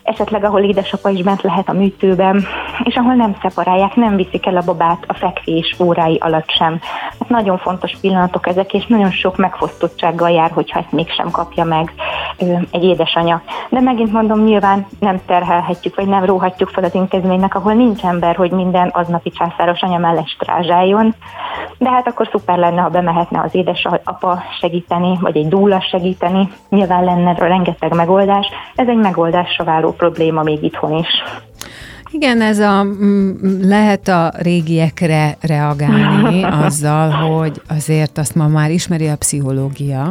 esetleg 0.02 0.44
ahol 0.44 0.62
édesapa 0.62 1.08
is 1.08 1.22
bent 1.22 1.42
lehet 1.42 1.68
a 1.68 1.72
műtőben, 1.72 2.44
és 2.84 2.96
ahol 2.96 3.14
nem 3.14 3.36
szeparálják, 3.42 3.94
nem 3.94 4.16
viszik 4.16 4.46
el 4.46 4.56
a 4.56 4.62
babát 4.64 5.04
a 5.06 5.14
fekvés 5.14 5.76
órái 5.80 6.18
alatt 6.20 6.50
sem. 6.50 6.80
Hát 7.18 7.28
nagyon 7.28 7.58
fontos 7.58 7.96
pillanatok 8.00 8.46
ezek, 8.46 8.72
és 8.74 8.86
nagyon 8.86 9.10
sok 9.10 9.36
megfosztottsággal 9.36 10.30
jár, 10.30 10.50
hogyha 10.50 10.78
ezt 10.78 10.92
mégsem 10.92 11.30
kapja 11.30 11.64
meg 11.64 11.92
egy 12.70 12.84
édesanya. 12.84 13.42
De 13.68 13.80
megint 13.80 14.12
mondom, 14.12 14.44
nyilván 14.44 14.86
nem 14.98 15.20
terhelhetjük, 15.26 15.96
vagy 15.96 16.06
nem 16.06 16.24
róhatjuk 16.24 16.68
fel 16.68 16.84
az 16.84 16.94
intézménynek, 16.94 17.54
ahol 17.54 17.72
nincs 17.72 18.04
ember, 18.04 18.36
hogy 18.36 18.50
minden 18.50 18.90
aznapi 18.92 19.30
császáros 19.30 19.80
anya 19.80 19.98
mellett 19.98 20.28
strázsáljon, 20.28 21.14
de 21.80 21.90
hát 21.90 22.06
akkor 22.06 22.28
szuper 22.30 22.58
lenne, 22.58 22.80
ha 22.80 22.88
bemehetne 22.88 23.40
az 23.40 23.54
édesapa 23.54 24.42
segíteni, 24.60 25.18
vagy 25.20 25.36
egy 25.36 25.48
dúla 25.48 25.80
segíteni. 25.90 26.48
Nyilván 26.68 27.04
lenne 27.04 27.34
rengeteg 27.34 27.94
megoldás. 27.94 28.46
Ez 28.74 28.88
egy 28.88 28.96
megoldásra 28.96 29.64
váló 29.64 29.92
probléma 29.92 30.42
még 30.42 30.62
itthon 30.62 30.98
is. 30.98 31.08
Igen, 32.10 32.40
ez 32.40 32.58
a 32.58 32.86
lehet 33.62 34.08
a 34.08 34.32
régiekre 34.36 35.36
reagálni 35.40 36.42
azzal, 36.66 37.10
hogy 37.10 37.62
azért 37.68 38.18
azt 38.18 38.34
ma 38.34 38.46
már 38.46 38.70
ismeri 38.70 39.08
a 39.08 39.16
pszichológia, 39.16 40.10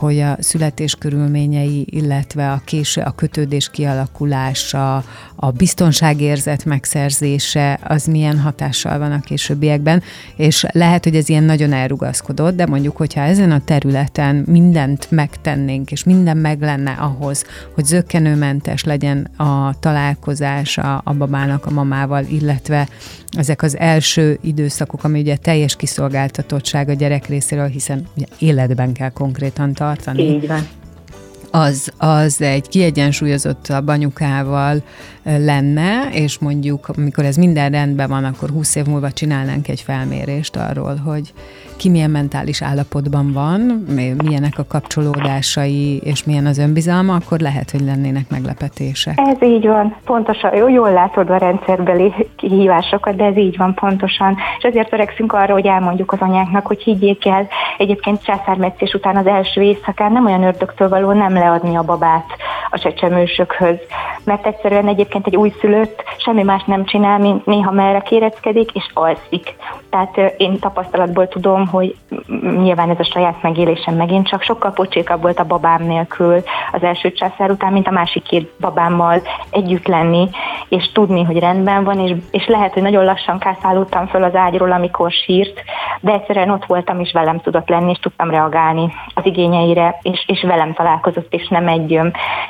hogy 0.00 0.18
a 0.18 0.36
születés 0.38 0.94
körülményei, 0.94 1.86
illetve 1.90 2.52
a 2.52 2.62
késő, 2.64 3.00
a 3.00 3.10
kötődés 3.10 3.70
kialakulása, 3.70 5.04
a 5.36 5.50
biztonságérzet 5.50 6.64
megszerzése, 6.64 7.78
az 7.82 8.04
milyen 8.04 8.38
hatással 8.38 8.98
van 8.98 9.12
a 9.12 9.20
későbbiekben, 9.20 10.02
és 10.36 10.66
lehet, 10.72 11.04
hogy 11.04 11.16
ez 11.16 11.28
ilyen 11.28 11.42
nagyon 11.42 11.72
elrugaszkodott, 11.72 12.56
de 12.56 12.66
mondjuk, 12.66 12.96
hogyha 12.96 13.20
ezen 13.20 13.50
a 13.50 13.64
területen 13.64 14.44
mindent 14.46 15.10
megtennénk, 15.10 15.90
és 15.90 16.04
minden 16.04 16.36
meg 16.36 16.60
lenne 16.60 16.90
ahhoz, 16.90 17.44
hogy 17.74 17.84
zöggenőmentes 17.84 18.84
legyen 18.84 19.28
a 19.36 19.74
találkozás 19.80 20.78
a, 20.78 21.00
a 21.04 21.14
babának 21.14 21.66
a 21.66 21.70
mamával, 21.70 22.24
illetve 22.24 22.88
ezek 23.36 23.62
az 23.62 23.78
első 23.78 24.38
időszakok, 24.42 25.04
ami 25.04 25.20
ugye 25.20 25.36
teljes 25.36 25.76
kiszolgáltatottság 25.76 26.88
a 26.88 26.92
gyerek 26.92 27.26
részéről, 27.26 27.66
hiszen 27.66 28.06
ugye 28.16 28.26
életben 28.38 28.92
kell 28.92 29.10
konkrétan 29.10 29.72
tartani. 29.96 30.22
Így 30.22 30.46
van 30.46 30.68
az, 31.50 31.92
az 31.96 32.40
egy 32.40 32.68
kiegyensúlyozott 32.68 33.68
anyukával 33.86 34.82
lenne, 35.22 36.08
és 36.12 36.38
mondjuk, 36.38 36.88
amikor 36.88 37.24
ez 37.24 37.36
minden 37.36 37.70
rendben 37.70 38.08
van, 38.08 38.24
akkor 38.24 38.50
20 38.50 38.74
év 38.74 38.84
múlva 38.84 39.12
csinálnánk 39.12 39.68
egy 39.68 39.80
felmérést 39.80 40.56
arról, 40.56 40.96
hogy 40.96 41.32
ki 41.80 41.88
milyen 41.88 42.10
mentális 42.10 42.62
állapotban 42.62 43.32
van, 43.32 43.84
milyenek 44.24 44.58
a 44.58 44.64
kapcsolódásai, 44.68 45.96
és 45.96 46.24
milyen 46.24 46.46
az 46.46 46.58
önbizalma, 46.58 47.14
akkor 47.14 47.38
lehet, 47.38 47.70
hogy 47.70 47.80
lennének 47.80 48.30
meglepetések. 48.30 49.14
Ez 49.16 49.48
így 49.48 49.66
van, 49.66 49.96
pontosan. 50.04 50.54
Jó, 50.56 50.68
jól 50.68 50.92
látod 50.92 51.30
a 51.30 51.36
rendszerbeli 51.36 52.12
kihívásokat, 52.36 53.16
de 53.16 53.24
ez 53.24 53.36
így 53.36 53.56
van 53.56 53.74
pontosan. 53.74 54.36
És 54.58 54.64
ezért 54.64 54.90
törekszünk 54.90 55.32
arra, 55.32 55.52
hogy 55.52 55.66
elmondjuk 55.66 56.12
az 56.12 56.18
anyáknak, 56.20 56.66
hogy 56.66 56.82
higgyék 56.82 57.26
el, 57.26 57.48
egyébként 57.78 58.24
császármetszés 58.24 58.92
után 58.92 59.16
az 59.16 59.26
első 59.26 59.62
éjszakán 59.62 60.12
nem 60.12 60.26
olyan 60.26 60.42
ördögtől 60.42 60.88
való 60.88 61.12
nem 61.12 61.32
leadni 61.32 61.76
a 61.76 61.82
babát 61.82 62.26
a 62.70 62.78
csecsemősökhöz. 62.78 63.78
Mert 64.24 64.46
egyszerűen 64.46 64.88
egyébként 64.88 65.26
egy 65.26 65.36
újszülött 65.36 66.02
semmi 66.16 66.42
más 66.42 66.64
nem 66.64 66.84
csinál, 66.84 67.18
mint 67.18 67.46
néha 67.46 67.70
merre 67.70 68.00
kéreckedik 68.00 68.70
és 68.72 68.90
alszik. 68.94 69.56
Tehát 69.90 70.34
én 70.36 70.58
tapasztalatból 70.58 71.28
tudom, 71.28 71.66
hogy 71.70 71.96
nyilván 72.40 72.90
ez 72.90 72.98
a 72.98 73.04
saját 73.04 73.42
megélésem 73.42 73.94
megint 73.94 74.28
csak 74.28 74.42
sokkal 74.42 74.72
pocsékabb 74.72 75.22
volt 75.22 75.38
a 75.38 75.44
babám 75.44 75.82
nélkül 75.82 76.42
az 76.72 76.82
első 76.82 77.12
császár 77.12 77.50
után, 77.50 77.72
mint 77.72 77.86
a 77.86 77.90
másik 77.90 78.22
két 78.22 78.52
babámmal 78.60 79.22
együtt 79.50 79.86
lenni, 79.86 80.28
és 80.68 80.92
tudni, 80.92 81.22
hogy 81.22 81.38
rendben 81.38 81.84
van, 81.84 81.98
és, 81.98 82.16
és 82.30 82.46
lehet, 82.46 82.72
hogy 82.72 82.82
nagyon 82.82 83.04
lassan 83.04 83.38
kászálódtam 83.38 84.06
föl 84.06 84.22
az 84.22 84.34
ágyról, 84.34 84.72
amikor 84.72 85.10
sírt, 85.10 85.62
de 86.00 86.12
egyszerűen 86.12 86.50
ott 86.50 86.66
voltam, 86.66 87.00
és 87.00 87.12
velem 87.12 87.40
tudott 87.40 87.68
lenni, 87.68 87.90
és 87.90 87.98
tudtam 87.98 88.30
reagálni 88.30 88.92
az 89.14 89.26
igényeire, 89.26 89.98
és, 90.02 90.24
és 90.26 90.42
velem 90.42 90.72
találkozott, 90.72 91.32
és 91.32 91.48
nem 91.48 91.68
egy, 91.68 92.00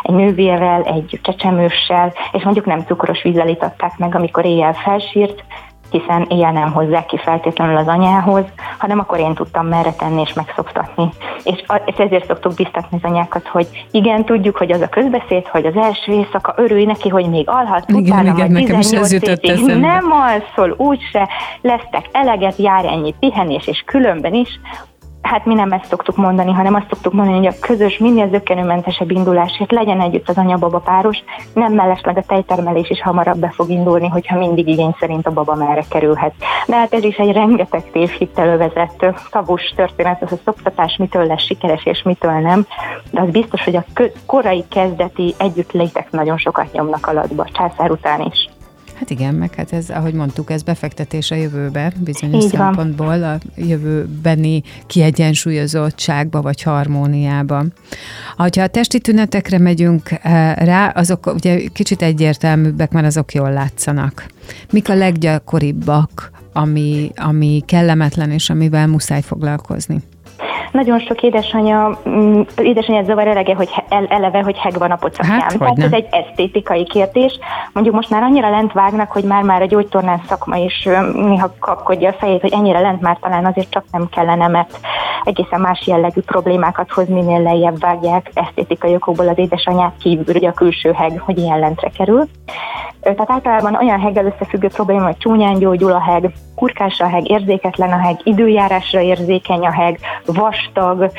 egy 0.03 0.15
nővérrel, 0.15 0.83
egy 0.83 1.19
csecsemőssel, 1.23 2.13
és 2.33 2.43
mondjuk 2.43 2.67
nem 2.67 2.85
cukros 2.87 3.23
vízzel 3.23 3.49
meg, 3.97 4.15
amikor 4.15 4.45
éjjel 4.45 4.73
felsírt, 4.73 5.45
hiszen 5.91 6.27
éjjel 6.29 6.53
nem 6.53 6.73
hozzák 6.73 7.07
ki 7.07 7.17
feltétlenül 7.17 7.77
az 7.77 7.87
anyához, 7.87 8.45
hanem 8.79 8.99
akkor 8.99 9.19
én 9.19 9.35
tudtam 9.35 9.67
merre 9.67 9.93
tenni 9.93 10.21
és 10.21 10.33
megszoktatni. 10.33 11.09
És, 11.45 11.65
és 11.85 11.97
ezért 11.97 12.27
szoktuk 12.27 12.55
biztatni 12.55 12.99
az 13.03 13.11
anyákat, 13.11 13.47
hogy 13.49 13.87
igen, 13.91 14.25
tudjuk, 14.25 14.57
hogy 14.57 14.73
az 14.73 14.81
a 14.81 14.89
közbeszéd, 14.89 15.47
hogy 15.47 15.67
az 15.67 15.77
első 15.77 16.13
éjszaka 16.13 16.55
örülj 16.57 16.85
neki, 16.85 17.09
hogy 17.09 17.29
még 17.29 17.49
alhat, 17.49 17.85
igen, 17.89 18.03
utána 18.03 18.31
igen, 18.31 18.53
majd 18.53 18.67
18 18.67 19.13
évig 19.13 19.77
nem 19.77 20.13
alszol, 20.13 20.75
úgyse 20.77 21.29
lesztek 21.61 22.09
eleget, 22.13 22.57
jár 22.57 22.85
ennyi 22.85 23.15
pihenés, 23.21 23.67
és 23.67 23.83
különben 23.87 24.35
is, 24.35 24.61
hát 25.23 25.45
mi 25.45 25.55
nem 25.55 25.73
ezt 25.73 25.85
szoktuk 25.85 26.17
mondani, 26.17 26.53
hanem 26.53 26.75
azt 26.75 26.89
szoktuk 26.89 27.13
mondani, 27.13 27.37
hogy 27.37 27.47
a 27.47 27.67
közös, 27.67 27.99
minél 27.99 28.29
zökkenőmentesebb 28.29 29.11
indulásért 29.11 29.73
legyen 29.73 30.01
együtt 30.01 30.29
az 30.29 30.37
anya-baba 30.37 30.79
páros, 30.79 31.19
nem 31.55 31.73
mellesleg 31.73 32.17
a 32.17 32.23
tejtermelés 32.27 32.91
is 32.91 33.03
hamarabb 33.03 33.39
be 33.39 33.51
fog 33.51 33.71
indulni, 33.71 34.09
hogyha 34.09 34.39
mindig 34.39 34.69
igény 34.69 34.95
szerint 34.99 35.27
a 35.27 35.33
baba 35.33 35.55
merre 35.55 35.85
kerülhet. 35.91 36.35
De 36.67 36.77
hát 36.77 36.95
ez 36.95 37.05
is 37.05 37.17
egy 37.17 37.33
rengeteg 37.33 37.91
tévhittel 37.91 38.49
övezett 38.49 39.07
szavus 39.31 39.73
történet, 39.77 40.23
az 40.23 40.33
a 40.33 40.41
szoktatás 40.45 40.97
mitől 40.97 41.27
lesz 41.27 41.45
sikeres 41.45 41.85
és 41.85 42.03
mitől 42.03 42.33
nem, 42.33 42.67
de 43.11 43.21
az 43.21 43.31
biztos, 43.31 43.65
hogy 43.65 43.77
a 43.77 43.85
korai 44.27 44.65
kezdeti 44.71 45.35
együttlétek 45.39 46.11
nagyon 46.11 46.39
sokat 46.39 46.73
nyomnak 46.73 47.07
alatba, 47.07 47.47
császár 47.53 47.91
után 47.91 48.21
is. 48.21 48.50
Hát 49.01 49.11
igen, 49.11 49.35
meg 49.35 49.55
hát 49.55 49.73
ez, 49.73 49.91
ahogy 49.91 50.15
mondtuk, 50.15 50.51
ez 50.51 50.63
befektetés 50.63 51.31
a 51.31 51.35
jövőbe, 51.35 51.93
bizonyos 51.99 52.45
Így 52.45 52.51
szempontból, 52.51 53.07
van. 53.07 53.23
a 53.23 53.39
jövőbeni 53.57 54.63
kiegyensúlyozottságba 54.87 56.43
vagy 56.43 56.63
harmóniába. 56.63 57.65
Ha 58.37 58.49
a 58.55 58.67
testi 58.67 59.01
tünetekre 59.01 59.59
megyünk 59.59 60.11
eh, 60.11 60.55
rá, 60.57 60.89
azok 60.89 61.27
ugye 61.35 61.61
kicsit 61.73 62.03
egyértelműbbek, 62.03 62.91
mert 62.93 63.07
azok 63.07 63.33
jól 63.33 63.53
látszanak. 63.53 64.27
Mik 64.71 64.89
a 64.89 64.95
leggyakoribbak, 64.95 66.31
ami, 66.53 67.11
ami 67.17 67.63
kellemetlen 67.67 68.31
és 68.31 68.51
amivel 68.51 68.87
muszáj 68.87 69.23
foglalkozni? 69.23 70.01
Nagyon 70.73 70.99
sok 70.99 71.23
édesanya, 71.23 71.99
mm, 72.09 72.41
édesanyja 72.57 73.03
zavar 73.03 73.27
elege, 73.27 73.55
hogy 73.55 73.69
eleve, 74.09 74.43
hogy 74.43 74.59
heg 74.59 74.79
van 74.79 74.91
a 74.91 74.97
pocakján. 74.97 75.41
Hát, 75.41 75.59
Tehát 75.59 75.79
ez 75.79 75.93
egy 75.93 76.09
esztétikai 76.11 76.85
kérdés. 76.85 77.39
Mondjuk 77.73 77.95
most 77.95 78.11
már 78.11 78.23
annyira 78.23 78.51
lent 78.51 78.73
vágnak, 78.73 79.11
hogy 79.11 79.25
már-már 79.25 79.63
a 79.63 79.67
gyógytornán 79.67 80.21
szakma 80.29 80.57
is 80.57 80.89
néha 81.15 81.55
kapkodja 81.59 82.09
a 82.09 82.17
fejét, 82.19 82.41
hogy 82.41 82.53
ennyire 82.53 82.81
lent 82.81 83.01
már 83.01 83.19
talán 83.21 83.45
azért 83.45 83.71
csak 83.71 83.85
nem 83.93 84.09
kellene, 84.09 84.49
mert 84.49 84.81
egészen 85.25 85.61
más 85.61 85.87
jellegű 85.87 86.21
problémákat 86.21 86.91
hoz, 86.91 87.09
minél 87.09 87.43
lejjebb 87.43 87.81
vágják 87.81 88.31
esztétikai 88.35 88.95
okokból 88.95 89.29
az 89.29 89.39
édesanyát 89.39 89.95
kívül, 89.99 90.35
ugye 90.35 90.49
a 90.49 90.53
külső 90.53 90.93
heg, 90.93 91.19
hogy 91.19 91.39
ilyen 91.39 91.59
lentre 91.59 91.91
kerül. 91.97 92.29
Tehát 93.01 93.31
általában 93.31 93.75
olyan 93.75 94.01
heggel 94.01 94.25
összefüggő 94.25 94.69
probléma, 94.69 95.05
hogy 95.05 95.17
csúnyán 95.17 95.59
gyógyul 95.59 95.93
a 95.93 96.01
heg, 96.01 96.33
kurkás 96.55 97.01
a 97.01 97.07
heg, 97.07 97.31
érzéketlen 97.31 97.93
a 97.93 97.99
heg, 97.99 98.21
időjárásra 98.23 99.01
érzékeny 99.01 99.67
a 99.67 99.73
heg, 99.73 99.99
vastag, 100.51 101.11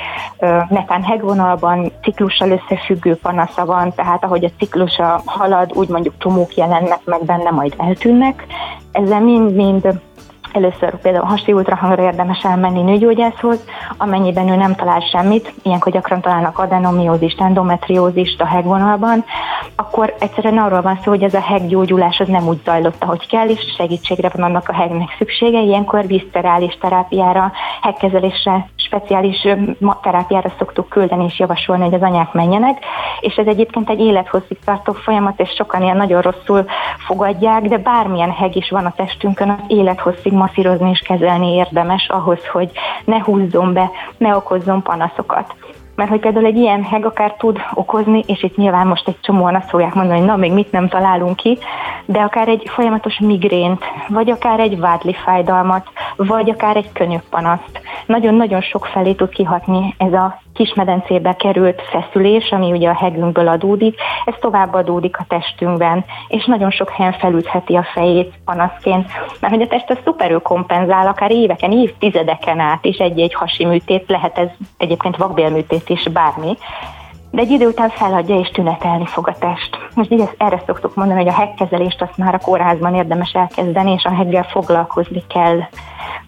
netán 0.69 1.03
hegvonalban 1.03 1.91
ciklussal 2.01 2.49
összefüggő 2.49 3.15
panasza 3.15 3.65
van, 3.65 3.93
tehát 3.93 4.23
ahogy 4.23 4.43
a 4.43 4.49
ciklusa 4.57 5.21
halad, 5.25 5.71
úgy 5.73 5.87
mondjuk 5.87 6.15
csomók 6.17 6.55
jelennek 6.55 6.99
meg 7.05 7.25
benne, 7.25 7.49
majd 7.49 7.73
eltűnnek. 7.77 8.45
Ezzel 8.91 9.21
mind-mind 9.21 9.99
Először 10.53 10.95
például 11.01 11.25
hasi 11.25 11.53
ultrahangra 11.53 12.03
érdemes 12.03 12.43
elmenni 12.43 12.81
nőgyógyászhoz, 12.81 13.65
amennyiben 13.97 14.49
ő 14.49 14.55
nem 14.55 14.75
talál 14.75 14.99
semmit, 14.99 15.53
ilyenkor 15.63 15.91
gyakran 15.91 16.21
találnak 16.21 16.59
adenomiózist, 16.59 17.41
endometriózist 17.41 18.41
a 18.41 18.45
hegvonalban, 18.45 19.25
akkor 19.75 20.15
egyszerűen 20.19 20.57
arról 20.57 20.81
van 20.81 20.99
szó, 21.03 21.11
hogy 21.11 21.23
ez 21.23 21.33
a 21.33 21.41
heggyógyulás 21.41 22.19
az 22.19 22.27
nem 22.27 22.47
úgy 22.47 22.61
zajlott, 22.65 23.03
ahogy 23.03 23.27
kell, 23.27 23.47
és 23.47 23.59
segítségre 23.77 24.29
van 24.33 24.43
annak 24.43 24.69
a 24.69 24.73
hegnek 24.73 25.15
szüksége. 25.17 25.61
Ilyenkor 25.61 26.07
vízterális 26.07 26.77
terápiára, 26.81 27.51
hegkezelésre, 27.81 28.69
speciális 28.91 29.47
terápiára 30.01 30.51
szoktuk 30.57 30.89
küldeni 30.89 31.23
és 31.23 31.39
javasolni, 31.39 31.83
hogy 31.83 31.93
az 31.93 32.01
anyák 32.01 32.33
menjenek, 32.33 32.83
és 33.19 33.35
ez 33.35 33.47
egyébként 33.47 33.89
egy 33.89 33.99
élethosszig 33.99 34.57
tartó 34.65 34.93
folyamat, 34.93 35.39
és 35.39 35.49
sokan 35.49 35.81
ilyen 35.81 35.97
nagyon 35.97 36.21
rosszul 36.21 36.65
fogadják, 36.97 37.61
de 37.61 37.77
bármilyen 37.77 38.31
heg 38.31 38.55
is 38.55 38.69
van 38.69 38.85
a 38.85 38.93
testünkön, 38.95 39.49
az 39.49 39.63
élethosszig 39.67 40.31
masszírozni 40.31 40.89
és 40.89 40.99
kezelni 40.99 41.53
érdemes 41.53 42.07
ahhoz, 42.07 42.47
hogy 42.47 42.71
ne 43.05 43.23
húzzon 43.23 43.73
be, 43.73 43.91
ne 44.17 44.35
okozzon 44.35 44.81
panaszokat. 44.81 45.55
Mert 45.95 46.09
hogy 46.09 46.19
például 46.19 46.45
egy 46.45 46.57
ilyen 46.57 46.83
heg 46.83 47.05
akár 47.05 47.33
tud 47.33 47.59
okozni, 47.73 48.23
és 48.27 48.43
itt 48.43 48.55
nyilván 48.55 48.87
most 48.87 49.07
egy 49.07 49.19
csomóan 49.21 49.55
azt 49.55 49.69
fogják 49.69 49.93
mondani, 49.93 50.17
hogy 50.17 50.27
na, 50.27 50.35
még 50.35 50.51
mit 50.51 50.71
nem 50.71 50.87
találunk 50.87 51.35
ki, 51.35 51.57
de 52.05 52.19
akár 52.19 52.47
egy 52.47 52.63
folyamatos 52.65 53.19
migrént, 53.19 53.83
vagy 54.07 54.29
akár 54.29 54.59
egy 54.59 54.79
vádli 54.79 55.13
fájdalmat, 55.13 55.87
vagy 56.15 56.49
akár 56.49 56.75
egy 56.75 56.91
könyökpanaszt. 56.93 57.81
Nagyon-nagyon 58.05 58.61
sok 58.61 58.85
felé 58.85 59.13
tud 59.13 59.29
kihatni 59.29 59.95
ez 59.97 60.13
a 60.13 60.41
kismedencébe 60.53 61.33
került 61.33 61.81
feszülés, 61.81 62.51
ami 62.51 62.71
ugye 62.71 62.89
a 62.89 62.97
hegünkből 62.97 63.47
adódik, 63.47 63.99
ez 64.25 64.33
tovább 64.39 64.73
adódik 64.73 65.17
a 65.19 65.25
testünkben, 65.27 66.05
és 66.27 66.45
nagyon 66.45 66.71
sok 66.71 66.89
helyen 66.89 67.13
felütheti 67.13 67.75
a 67.75 67.87
fejét 67.93 68.33
panaszként, 68.45 69.07
mert 69.39 69.53
hogy 69.53 69.63
a 69.63 69.67
test 69.67 69.89
az 69.89 69.97
szuperül 70.03 70.39
kompenzál, 70.39 71.07
akár 71.07 71.31
éveken, 71.31 71.71
évtizedeken 71.71 72.59
át, 72.59 72.85
és 72.85 72.97
egy-egy 72.97 73.33
hasi 73.33 73.65
műtét, 73.65 74.03
lehet 74.07 74.37
ez 74.37 74.49
egyébként 74.77 75.17
vakbélműtét 75.17 75.89
is, 75.89 76.03
bármi, 76.03 76.57
de 77.31 77.41
egy 77.41 77.51
idő 77.51 77.67
után 77.67 77.89
feladja 77.89 78.39
és 78.39 78.49
tünetelni 78.49 79.05
fog 79.05 79.27
a 79.27 79.35
test. 79.39 79.77
Most 79.95 80.11
így 80.11 80.19
ezt, 80.19 80.35
erre 80.37 80.63
szoktuk 80.65 80.95
mondani, 80.95 81.19
hogy 81.19 81.29
a 81.29 81.35
hegkezelést 81.35 82.01
azt 82.01 82.17
már 82.17 82.33
a 82.33 82.39
kórházban 82.39 82.95
érdemes 82.95 83.31
elkezdeni, 83.31 83.91
és 83.91 84.03
a 84.03 84.15
heggel 84.15 84.43
foglalkozni 84.43 85.23
kell 85.27 85.59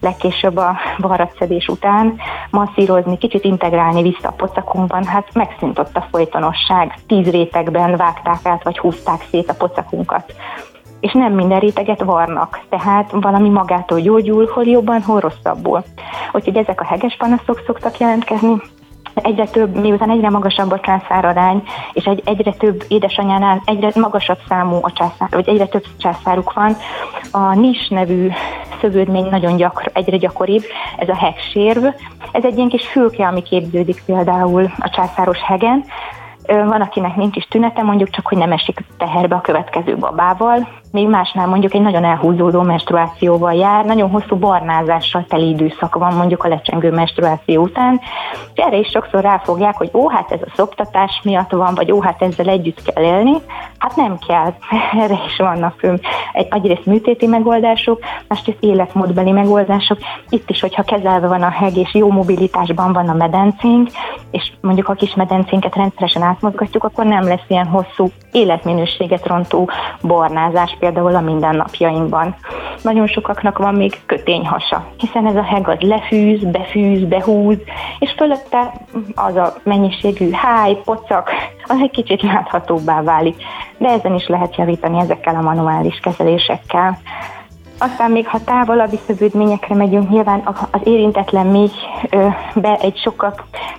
legkésőbb 0.00 0.56
a 0.56 0.76
baratszedés 0.98 1.68
után, 1.68 2.16
masszírozni, 2.50 3.18
kicsit 3.18 3.44
integrálni 3.44 4.02
vissza 4.02 4.28
a 4.28 4.34
pocakunkban, 4.36 5.04
hát 5.04 5.34
megszűnt 5.34 5.78
ott 5.78 5.96
a 5.96 6.06
folytonosság. 6.10 6.94
Tíz 7.06 7.30
rétegben 7.30 7.96
vágták 7.96 8.40
át, 8.42 8.62
vagy 8.62 8.78
húzták 8.78 9.26
szét 9.30 9.50
a 9.50 9.54
pocakunkat 9.54 10.34
és 11.04 11.12
nem 11.12 11.32
minden 11.32 11.60
réteget 11.60 12.02
varnak, 12.02 12.60
tehát 12.68 13.10
valami 13.10 13.48
magától 13.48 14.00
gyógyul, 14.00 14.50
hol 14.54 14.64
jobban, 14.64 15.02
hol 15.02 15.20
rosszabbul. 15.20 15.82
Úgyhogy 16.32 16.56
ezek 16.56 16.80
a 16.80 16.84
heges 16.84 17.16
panaszok 17.18 17.62
szoktak 17.66 17.98
jelentkezni, 17.98 18.62
egyre 19.14 19.46
több, 19.46 19.80
miután 19.80 20.10
egyre 20.10 20.30
magasabb 20.30 20.70
a 20.70 20.80
császárarány, 20.80 21.62
és 21.92 22.04
egy, 22.04 22.22
egyre 22.24 22.52
több 22.52 22.84
édesanyánál 22.88 23.62
egyre 23.64 23.90
magasabb 23.94 24.38
számú 24.48 24.78
a 24.82 24.92
császár, 24.92 25.28
vagy 25.30 25.48
egyre 25.48 25.66
több 25.66 25.84
császáruk 25.98 26.52
van, 26.52 26.76
a 27.30 27.54
nis 27.54 27.88
nevű 27.88 28.30
szövődmény 28.80 29.26
nagyon 29.30 29.56
gyakor, 29.56 29.90
egyre 29.92 30.16
gyakoribb, 30.16 30.62
ez 30.98 31.08
a 31.08 31.16
hegsérv. 31.16 31.84
Ez 32.32 32.44
egy 32.44 32.56
ilyen 32.56 32.68
kis 32.68 32.86
fülke, 32.86 33.26
ami 33.26 33.42
képződik 33.42 34.02
például 34.06 34.70
a 34.78 34.90
császáros 34.90 35.38
hegen, 35.38 35.84
van, 36.46 36.80
akinek 36.80 37.16
nincs 37.16 37.36
is 37.36 37.44
tünete, 37.44 37.82
mondjuk 37.82 38.10
csak, 38.10 38.26
hogy 38.26 38.38
nem 38.38 38.52
esik 38.52 38.84
teherbe 38.98 39.34
a 39.34 39.40
következő 39.40 39.96
babával, 39.96 40.68
még 40.94 41.08
másnál 41.08 41.46
mondjuk 41.46 41.74
egy 41.74 41.80
nagyon 41.80 42.04
elhúzódó 42.04 42.62
menstruációval 42.62 43.54
jár, 43.54 43.84
nagyon 43.84 44.10
hosszú 44.10 44.36
barnázással 44.36 45.24
teli 45.28 45.48
időszak 45.48 45.94
van 45.94 46.14
mondjuk 46.14 46.44
a 46.44 46.48
lecsengő 46.48 46.90
menstruáció 46.90 47.62
után, 47.62 48.00
és 48.54 48.62
erre 48.62 48.76
is 48.76 48.88
sokszor 48.88 49.20
ráfogják, 49.20 49.76
hogy 49.76 49.90
ó, 49.92 50.08
hát 50.08 50.32
ez 50.32 50.40
a 50.42 50.52
szoptatás 50.56 51.20
miatt 51.24 51.50
van, 51.50 51.74
vagy 51.74 51.92
ó, 51.92 52.00
hát 52.00 52.22
ezzel 52.22 52.48
együtt 52.48 52.82
kell 52.82 53.04
élni. 53.04 53.32
Hát 53.78 53.96
nem 53.96 54.18
kell, 54.26 54.54
erre 55.02 55.18
is 55.26 55.36
vannak 55.36 55.82
egy, 56.32 56.46
egyrészt 56.50 56.86
műtéti 56.86 57.26
megoldások, 57.26 58.00
másrészt 58.28 58.62
életmódbeli 58.62 59.30
megoldások. 59.30 59.98
Itt 60.28 60.50
is, 60.50 60.60
hogyha 60.60 60.82
kezelve 60.82 61.26
van 61.26 61.42
a 61.42 61.50
heg, 61.50 61.76
és 61.76 61.94
jó 61.94 62.10
mobilitásban 62.10 62.92
van 62.92 63.08
a 63.08 63.14
medencénk, 63.14 63.88
és 64.30 64.52
mondjuk 64.60 64.88
a 64.88 64.94
kis 64.94 65.14
medencénket 65.14 65.74
rendszeresen 65.74 66.22
átmozgatjuk, 66.22 66.84
akkor 66.84 67.04
nem 67.04 67.22
lesz 67.22 67.44
ilyen 67.48 67.66
hosszú 67.66 68.10
életminőséget 68.32 69.26
rontó 69.26 69.70
barnázás 70.02 70.76
például 70.84 71.14
a 71.14 71.20
mindennapjainkban. 71.20 72.34
Nagyon 72.82 73.06
sokaknak 73.06 73.58
van 73.58 73.74
még 73.74 74.00
kötényhasa, 74.06 74.86
hiszen 74.96 75.26
ez 75.26 75.36
a 75.36 75.42
heg 75.42 75.68
az 75.68 75.80
lefűz, 75.80 76.42
befűz, 76.42 77.04
behúz, 77.04 77.58
és 77.98 78.14
fölötte 78.16 78.72
az 79.14 79.36
a 79.36 79.54
mennyiségű 79.62 80.30
háj, 80.30 80.74
pocak, 80.84 81.30
az 81.64 81.76
egy 81.82 81.90
kicsit 81.90 82.22
láthatóbbá 82.22 83.02
válik. 83.02 83.36
De 83.78 83.88
ezen 83.88 84.14
is 84.14 84.26
lehet 84.26 84.56
javítani 84.56 84.98
ezekkel 84.98 85.34
a 85.34 85.40
manuális 85.40 85.98
kezelésekkel. 86.02 86.98
Aztán 87.78 88.10
még 88.10 88.26
ha 88.26 88.44
távolabbi 88.44 88.98
szövődményekre 89.06 89.74
megyünk, 89.74 90.10
nyilván 90.10 90.42
az 90.70 90.80
érintetlen 90.84 91.46
még 91.46 91.70
be 92.54 92.76
egy 92.80 92.96
sokkal 92.96 93.34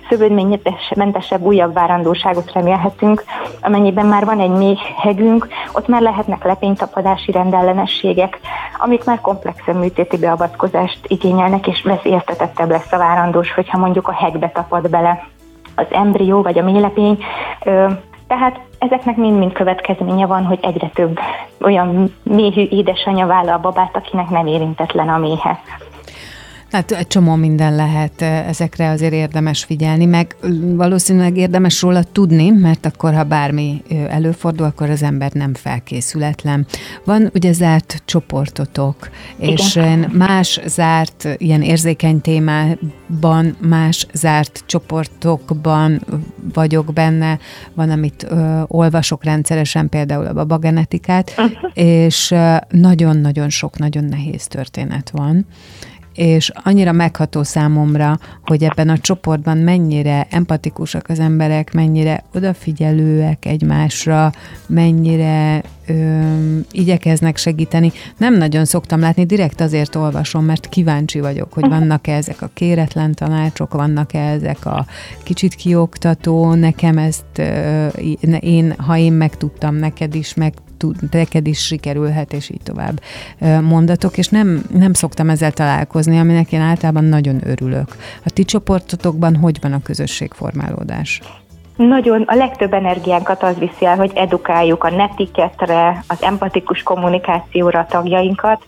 szövődménymentesebb 0.08 1.42
újabb 1.42 1.74
várandóságot 1.74 2.52
remélhetünk, 2.52 3.24
amennyiben 3.60 4.06
már 4.06 4.24
van 4.24 4.40
egy 4.40 4.50
mély 4.50 4.78
hegünk, 4.96 5.48
ott 5.72 5.88
már 5.88 6.02
lehetnek 6.02 6.44
lepénytapadási 6.44 7.32
rendellenességek, 7.32 8.40
amik 8.78 9.04
már 9.04 9.20
komplexebb 9.20 9.76
műtéti 9.76 10.18
beavatkozást 10.18 10.98
igényelnek, 11.06 11.66
és 11.66 11.82
veszélyeztetettebb 11.82 12.70
lesz 12.70 12.92
a 12.92 12.98
várandós, 12.98 13.52
hogyha 13.52 13.78
mondjuk 13.78 14.08
a 14.08 14.12
hegbe 14.12 14.50
tapad 14.50 14.90
bele. 14.90 15.26
Az 15.74 15.86
embrió 15.90 16.42
vagy 16.42 16.58
a 16.58 16.64
mélylepény, 16.64 17.18
tehát 18.26 18.60
ezeknek 18.78 19.16
mind-mind 19.16 19.52
következménye 19.52 20.26
van, 20.26 20.44
hogy 20.44 20.58
egyre 20.62 20.88
több 20.88 21.18
olyan 21.60 22.14
méhű 22.22 22.62
édesanyja 22.70 23.26
vállal 23.26 23.54
a 23.54 23.60
babát, 23.60 23.96
akinek 23.96 24.28
nem 24.28 24.46
érintetlen 24.46 25.08
a 25.08 25.18
méhe. 25.18 25.60
Hát 26.70 26.92
egy 26.92 27.06
csomó 27.06 27.34
minden 27.34 27.74
lehet, 27.74 28.22
ezekre 28.22 28.90
azért 28.90 29.12
érdemes 29.12 29.64
figyelni, 29.64 30.04
meg 30.04 30.36
valószínűleg 30.60 31.36
érdemes 31.36 31.82
róla 31.82 32.02
tudni, 32.02 32.50
mert 32.50 32.86
akkor, 32.86 33.14
ha 33.14 33.24
bármi 33.24 33.82
előfordul, 34.08 34.66
akkor 34.66 34.90
az 34.90 35.02
ember 35.02 35.32
nem 35.32 35.54
felkészületlen. 35.54 36.66
Van 37.04 37.30
ugye 37.34 37.52
zárt 37.52 38.02
csoportotok, 38.04 39.10
és 39.38 39.76
Igen. 39.76 39.88
én 39.88 40.10
más 40.12 40.60
zárt, 40.66 41.28
ilyen 41.36 41.62
érzékeny 41.62 42.20
témában, 42.20 43.56
más 43.60 44.06
zárt 44.12 44.62
csoportokban 44.66 46.04
vagyok 46.52 46.92
benne, 46.92 47.38
van, 47.74 47.90
amit 47.90 48.26
ö, 48.28 48.62
olvasok 48.66 49.24
rendszeresen, 49.24 49.88
például 49.88 50.26
a 50.26 50.32
babagenetikát, 50.32 51.34
és 51.74 52.34
nagyon-nagyon 52.70 53.48
sok, 53.48 53.78
nagyon 53.78 54.04
nehéz 54.04 54.46
történet 54.46 55.10
van 55.10 55.46
és 56.16 56.52
annyira 56.54 56.92
megható 56.92 57.42
számomra, 57.42 58.18
hogy 58.44 58.64
ebben 58.64 58.88
a 58.88 58.98
csoportban 58.98 59.58
mennyire 59.58 60.26
empatikusak 60.30 61.08
az 61.08 61.18
emberek, 61.18 61.72
mennyire 61.72 62.24
odafigyelőek 62.34 63.44
egymásra, 63.44 64.32
mennyire 64.66 65.62
ö, 65.86 66.20
igyekeznek 66.70 67.36
segíteni. 67.36 67.92
Nem 68.16 68.34
nagyon 68.34 68.64
szoktam 68.64 69.00
látni, 69.00 69.24
direkt 69.24 69.60
azért 69.60 69.94
olvasom, 69.94 70.44
mert 70.44 70.68
kíváncsi 70.68 71.20
vagyok, 71.20 71.52
hogy 71.52 71.68
vannak-e 71.68 72.12
ezek 72.12 72.42
a 72.42 72.50
kéretlen 72.54 73.14
tanácsok, 73.14 73.72
vannak-e 73.72 74.20
ezek 74.20 74.66
a 74.66 74.86
kicsit 75.22 75.54
kioktató, 75.54 76.54
nekem 76.54 76.98
ezt 76.98 77.38
ö, 77.38 77.86
én, 78.40 78.74
ha 78.76 78.96
én 78.96 79.12
megtudtam, 79.12 79.74
neked 79.74 80.14
is 80.14 80.34
meg 80.34 80.54
tud, 80.76 80.96
neked 81.10 81.46
is 81.46 81.58
sikerülhet, 81.58 82.32
és 82.32 82.50
így 82.50 82.62
tovább 82.62 83.00
mondatok, 83.62 84.18
és 84.18 84.28
nem, 84.28 84.64
nem 84.72 84.92
szoktam 84.92 85.30
ezzel 85.30 85.52
találkozni, 85.52 86.18
aminek 86.18 86.52
én 86.52 86.60
általában 86.60 87.04
nagyon 87.04 87.40
örülök. 87.48 87.96
A 88.24 88.30
ti 88.30 88.44
csoportotokban 88.44 89.36
hogy 89.36 89.58
van 89.60 89.72
a 89.72 89.82
közösségformálódás? 89.82 91.20
Nagyon, 91.76 92.22
a 92.26 92.34
legtöbb 92.34 92.72
energiánkat 92.72 93.42
az 93.42 93.58
viszi 93.58 93.84
el, 93.84 93.96
hogy 93.96 94.10
edukáljuk 94.14 94.84
a 94.84 94.90
netiketre, 94.90 96.04
az 96.08 96.22
empatikus 96.22 96.82
kommunikációra 96.82 97.78
a 97.78 97.86
tagjainkat, 97.86 98.62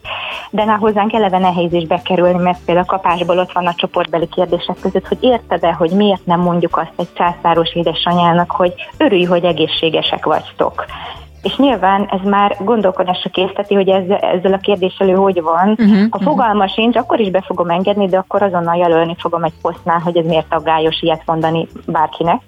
de 0.50 0.64
na 0.64 0.76
hozzánk 0.76 1.12
eleve 1.12 1.38
nehéz 1.38 1.72
is 1.72 1.86
bekerülni, 1.86 2.42
mert 2.42 2.58
például 2.64 2.86
a 2.88 2.96
kapásból 2.96 3.38
ott 3.38 3.52
van 3.52 3.66
a 3.66 3.74
csoportbeli 3.74 4.28
kérdések 4.28 4.76
között, 4.80 5.08
hogy 5.08 5.18
érted-e, 5.20 5.72
hogy 5.72 5.90
miért 5.90 6.26
nem 6.26 6.40
mondjuk 6.40 6.76
azt 6.76 6.92
egy 6.96 7.12
császáros 7.12 7.74
édesanyának, 7.74 8.50
hogy 8.50 8.74
örülj, 8.96 9.24
hogy 9.24 9.44
egészségesek 9.44 10.24
vagytok. 10.24 10.84
És 11.42 11.56
nyilván 11.56 12.08
ez 12.10 12.28
már 12.28 12.56
gondolkodásra 12.64 13.30
készteti, 13.30 13.74
hogy 13.74 13.88
ez, 13.88 14.02
ezzel 14.08 14.52
a 14.52 14.58
kérdéssel 14.58 15.08
ő 15.08 15.14
hogy 15.14 15.42
van. 15.42 15.68
Uh-huh, 15.68 16.06
ha 16.10 16.18
fogalma 16.18 16.64
uh-huh. 16.64 16.72
sincs, 16.72 16.96
akkor 16.96 17.20
is 17.20 17.30
be 17.30 17.42
fogom 17.46 17.70
engedni, 17.70 18.06
de 18.06 18.18
akkor 18.18 18.42
azonnal 18.42 18.76
jelölni 18.76 19.16
fogom 19.18 19.44
egy 19.44 19.52
posztnál, 19.62 19.98
hogy 19.98 20.16
ez 20.16 20.26
miért 20.26 20.54
aggályos 20.54 21.00
ilyet 21.00 21.22
mondani 21.26 21.66
bárkinek. 21.86 22.40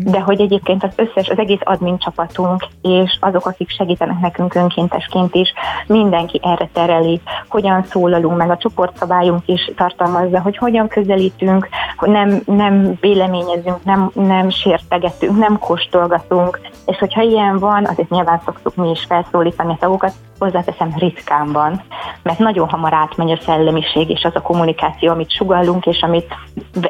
De 0.00 0.20
hogy 0.20 0.40
egyébként 0.40 0.84
az 0.84 0.92
összes, 0.96 1.28
az 1.28 1.38
egész 1.38 1.60
admin 1.64 1.98
csapatunk, 1.98 2.66
és 2.82 3.18
azok, 3.20 3.46
akik 3.46 3.70
segítenek 3.70 4.20
nekünk 4.20 4.54
önkéntesként 4.54 5.34
is, 5.34 5.52
mindenki 5.86 6.40
erre 6.42 6.68
tereli, 6.72 7.20
hogyan 7.48 7.84
szólalunk 7.84 8.36
meg, 8.36 8.50
a 8.50 8.56
csoportszabályunk 8.56 9.42
is 9.46 9.70
tartalmazza, 9.76 10.40
hogy 10.40 10.56
hogyan 10.56 10.88
közelítünk, 10.88 11.68
hogy 11.96 12.10
nem, 12.10 12.42
nem 12.44 12.96
véleményezünk, 13.00 13.84
nem, 13.84 14.10
nem 14.14 14.50
sértegetünk, 14.50 15.38
nem 15.38 15.58
kóstolgatunk, 15.58 16.60
és 16.86 16.98
hogyha 16.98 17.22
ilyen 17.22 17.58
van, 17.58 17.84
azért 17.84 18.10
nyilván 18.10 18.40
szoktuk 18.44 18.74
mi 18.74 18.90
is 18.90 19.04
felszólítani 19.04 19.72
a 19.72 19.76
tagokat, 19.80 20.12
hozzáteszem 20.42 20.94
ritkán 20.98 21.52
van, 21.52 21.82
mert 22.22 22.38
nagyon 22.38 22.68
hamar 22.68 22.94
átmegy 22.94 23.30
a 23.30 23.40
szellemiség 23.40 24.10
és 24.10 24.24
az 24.24 24.34
a 24.34 24.42
kommunikáció, 24.42 25.10
amit 25.10 25.30
sugallunk, 25.30 25.86
és 25.86 26.02
amit, 26.02 26.34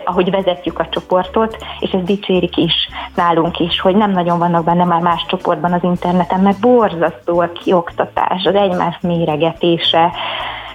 ahogy 0.05 0.31
vezetjük 0.31 0.79
a 0.79 0.88
csoportot, 0.88 1.57
és 1.81 1.91
ez 1.91 2.03
dicsérik 2.05 2.57
is 2.57 2.88
nálunk 3.15 3.59
is, 3.59 3.81
hogy 3.81 3.97
nem 3.97 4.11
nagyon 4.11 4.38
vannak 4.38 4.65
benne 4.65 4.85
már 4.85 5.01
más 5.01 5.25
csoportban 5.29 5.73
az 5.73 5.83
interneten, 5.83 6.41
mert 6.41 6.61
borzasztó 6.61 7.41
a 7.41 7.53
kioktatás, 7.53 8.45
az 8.45 8.55
egymás 8.55 8.99
méregetése, 9.01 10.12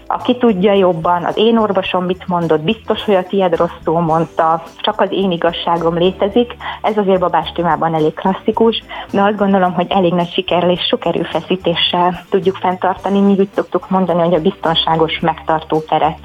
aki 0.08 0.38
tudja 0.38 0.74
jobban, 0.74 1.24
az 1.24 1.38
én 1.38 1.58
orvosom 1.58 2.06
mit 2.06 2.28
mondott, 2.28 2.62
biztos, 2.62 3.04
hogy 3.04 3.16
a 3.16 3.24
tiéd 3.24 3.56
rosszul 3.56 4.02
mondta, 4.02 4.64
csak 4.78 5.02
az 5.02 5.12
én 5.12 5.32
igazságom 5.32 5.98
létezik. 5.98 6.56
Ez 6.82 6.98
azért 6.98 7.20
babás 7.20 7.52
témában 7.52 7.94
elég 7.94 8.14
klasszikus, 8.14 8.84
de 9.12 9.22
azt 9.22 9.38
gondolom, 9.38 9.74
hogy 9.74 9.88
elég 9.90 10.14
nagy 10.14 10.32
sikerrel 10.32 10.70
és 10.70 10.82
sok 10.82 11.06
erőfeszítéssel 11.06 12.26
tudjuk 12.30 12.56
fenntartani. 12.56 13.20
Mi 13.20 13.36
úgy 13.38 13.50
szoktuk 13.56 13.90
mondani, 13.90 14.22
hogy 14.22 14.34
a 14.34 14.42
biztonságos 14.42 15.20
megtartó 15.20 15.80
teret, 15.80 16.20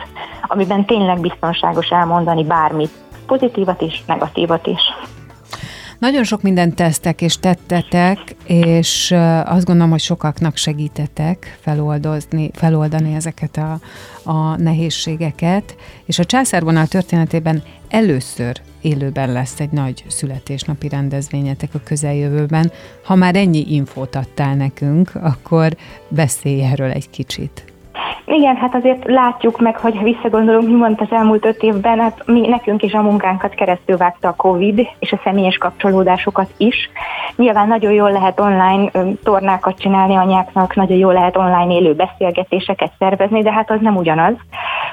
amiben 0.46 0.84
tényleg 0.84 1.20
biztonságos 1.20 1.88
elmondani 1.88 2.44
bármit, 2.44 2.90
pozitívat 3.26 3.80
is, 3.80 4.04
negatívat 4.06 4.66
is. 4.66 4.80
Nagyon 6.02 6.24
sok 6.24 6.42
mindent 6.42 6.74
tesztek 6.74 7.20
és 7.20 7.36
tettetek, 7.36 8.18
és 8.46 9.14
azt 9.44 9.64
gondolom, 9.64 9.90
hogy 9.90 10.00
sokaknak 10.00 10.56
segítetek 10.56 11.58
feloldozni, 11.60 12.50
feloldani 12.52 13.14
ezeket 13.14 13.56
a, 13.56 13.80
a 14.22 14.56
nehézségeket, 14.56 15.76
és 16.04 16.18
a 16.18 16.24
császárvonal 16.24 16.86
történetében 16.86 17.62
először 17.88 18.60
élőben 18.80 19.32
lesz 19.32 19.60
egy 19.60 19.70
nagy 19.70 20.04
születésnapi 20.08 20.88
rendezvényetek 20.88 21.74
a 21.74 21.80
közeljövőben. 21.84 22.72
Ha 23.04 23.14
már 23.14 23.36
ennyi 23.36 23.64
infót 23.74 24.14
adtál 24.14 24.54
nekünk, 24.54 25.10
akkor 25.14 25.76
beszélj 26.08 26.62
erről 26.62 26.90
egy 26.90 27.10
kicsit. 27.10 27.71
Igen, 28.24 28.56
hát 28.56 28.74
azért 28.74 29.04
látjuk 29.04 29.60
meg, 29.60 29.76
hogy 29.76 30.02
visszagondolunk, 30.02 30.68
mi 30.68 30.74
mondta 30.74 31.02
az 31.02 31.16
elmúlt 31.16 31.44
öt 31.44 31.62
évben, 31.62 31.98
hát 31.98 32.22
mi, 32.26 32.48
nekünk 32.48 32.82
is 32.82 32.92
a 32.92 33.02
munkánkat 33.02 33.54
keresztül 33.54 33.96
vágta 33.96 34.28
a 34.28 34.34
Covid, 34.36 34.88
és 34.98 35.12
a 35.12 35.20
személyes 35.24 35.56
kapcsolódásokat 35.56 36.50
is. 36.56 36.90
Nyilván 37.36 37.68
nagyon 37.68 37.92
jól 37.92 38.12
lehet 38.12 38.40
online 38.40 38.90
tornákat 39.22 39.78
csinálni 39.78 40.14
anyáknak, 40.14 40.74
nagyon 40.74 40.96
jól 40.96 41.12
lehet 41.12 41.36
online 41.36 41.74
élő 41.74 41.94
beszélgetéseket 41.94 42.92
szervezni, 42.98 43.42
de 43.42 43.52
hát 43.52 43.70
az 43.70 43.78
nem 43.80 43.96
ugyanaz. 43.96 44.34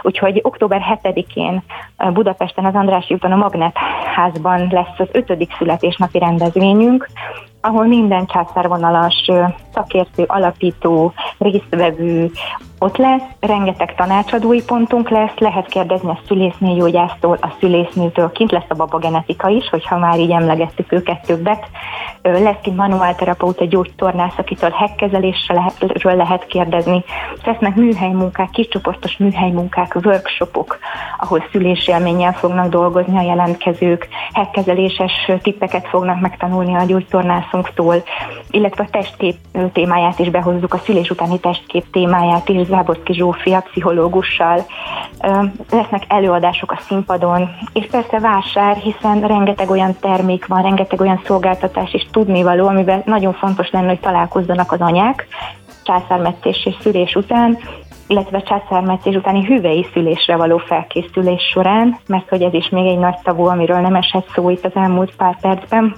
Úgyhogy 0.01 0.39
október 0.43 0.99
7-én 1.03 1.63
Budapesten 2.13 2.65
az 2.65 2.75
Andrássy 2.75 3.13
úton 3.13 3.31
a 3.31 3.35
Magnet 3.35 3.77
házban 4.15 4.67
lesz 4.71 4.99
az 4.99 5.07
ötödik 5.11 5.55
születésnapi 5.57 6.19
rendezvényünk, 6.19 7.09
ahol 7.61 7.85
minden 7.85 8.25
császárvonalas 8.25 9.29
szakértő, 9.73 10.23
alapító, 10.27 11.13
résztvevő 11.37 12.31
ott 12.79 12.97
lesz, 12.97 13.23
rengeteg 13.39 13.95
tanácsadói 13.95 14.61
pontunk 14.61 15.09
lesz, 15.09 15.37
lehet 15.37 15.65
kérdezni 15.65 16.09
a 16.09 16.19
szülésznőgyógyásztól, 16.27 17.37
a 17.41 17.53
szülésznőtől, 17.59 18.31
kint 18.31 18.51
lesz 18.51 18.69
a 18.69 18.75
babagenetika 18.75 19.49
is, 19.49 19.69
hogyha 19.69 19.97
már 19.97 20.19
így 20.19 20.31
emlegettük 20.31 20.91
őket 20.91 21.25
többet. 21.25 21.67
Lesz 22.21 22.57
egy 22.63 22.73
manuálterapeuta, 22.73 23.65
gyógytornász, 23.65 24.37
akitől 24.37 24.69
hekkezelésről 24.69 25.57
lehet, 25.57 26.03
lehet 26.03 26.45
kérdezni. 26.45 27.03
Lesznek 27.43 27.75
műhelymunkák, 27.75 28.49
kiscsoportos 28.49 29.17
műhelymunkák, 29.17 29.95
workshopok, 30.03 30.77
ahol 31.17 31.43
szülésélménnyel 31.51 32.33
fognak 32.33 32.69
dolgozni 32.69 33.17
a 33.17 33.21
jelentkezők, 33.21 34.07
hekkezeléses 34.33 35.31
tippeket 35.41 35.87
fognak 35.87 36.19
megtanulni 36.19 36.75
a 36.75 36.83
gyógytornászunktól, 36.83 38.03
illetve 38.51 38.83
a 38.83 38.89
testkép 38.91 39.35
témáját 39.73 40.19
is 40.19 40.29
behozzuk, 40.29 40.73
a 40.73 40.77
szülés 40.77 41.09
utáni 41.09 41.39
testkép 41.39 41.85
témáját 41.91 42.49
is, 42.49 42.67
Záborszki 42.69 43.13
Zsófia 43.13 43.61
pszichológussal, 43.61 44.65
lesznek 45.71 46.03
előadások 46.07 46.71
a 46.71 46.79
színpadon, 46.87 47.49
és 47.73 47.87
persze 47.91 48.19
vásár, 48.19 48.75
hiszen 48.75 49.21
rengeteg 49.21 49.69
olyan 49.69 49.95
termék 49.99 50.47
van, 50.47 50.61
rengeteg 50.61 51.01
olyan 51.01 51.21
szolgáltatás 51.25 51.93
és 51.93 52.05
tudnivaló, 52.11 52.67
amiben 52.67 53.01
nagyon 53.05 53.33
fontos 53.33 53.69
lenne, 53.71 53.87
hogy 53.87 53.99
találkozzanak 53.99 54.71
az 54.71 54.81
anyák, 54.81 55.27
császármetszés 55.83 56.65
és 56.65 56.75
szülés 56.81 57.15
után, 57.15 57.57
illetve 58.07 58.41
császármetszés 58.41 59.15
utáni 59.15 59.45
hüvei 59.45 59.87
szülésre 59.93 60.35
való 60.35 60.57
felkészülés 60.57 61.41
során, 61.51 61.97
mert 62.07 62.29
hogy 62.29 62.41
ez 62.41 62.53
is 62.53 62.69
még 62.69 62.85
egy 62.85 62.97
nagy 62.97 63.17
tabu, 63.23 63.45
amiről 63.45 63.79
nem 63.79 63.95
esett 63.95 64.29
szó 64.33 64.49
itt 64.49 64.65
az 64.65 64.75
elmúlt 64.75 65.15
pár 65.15 65.39
percben. 65.41 65.95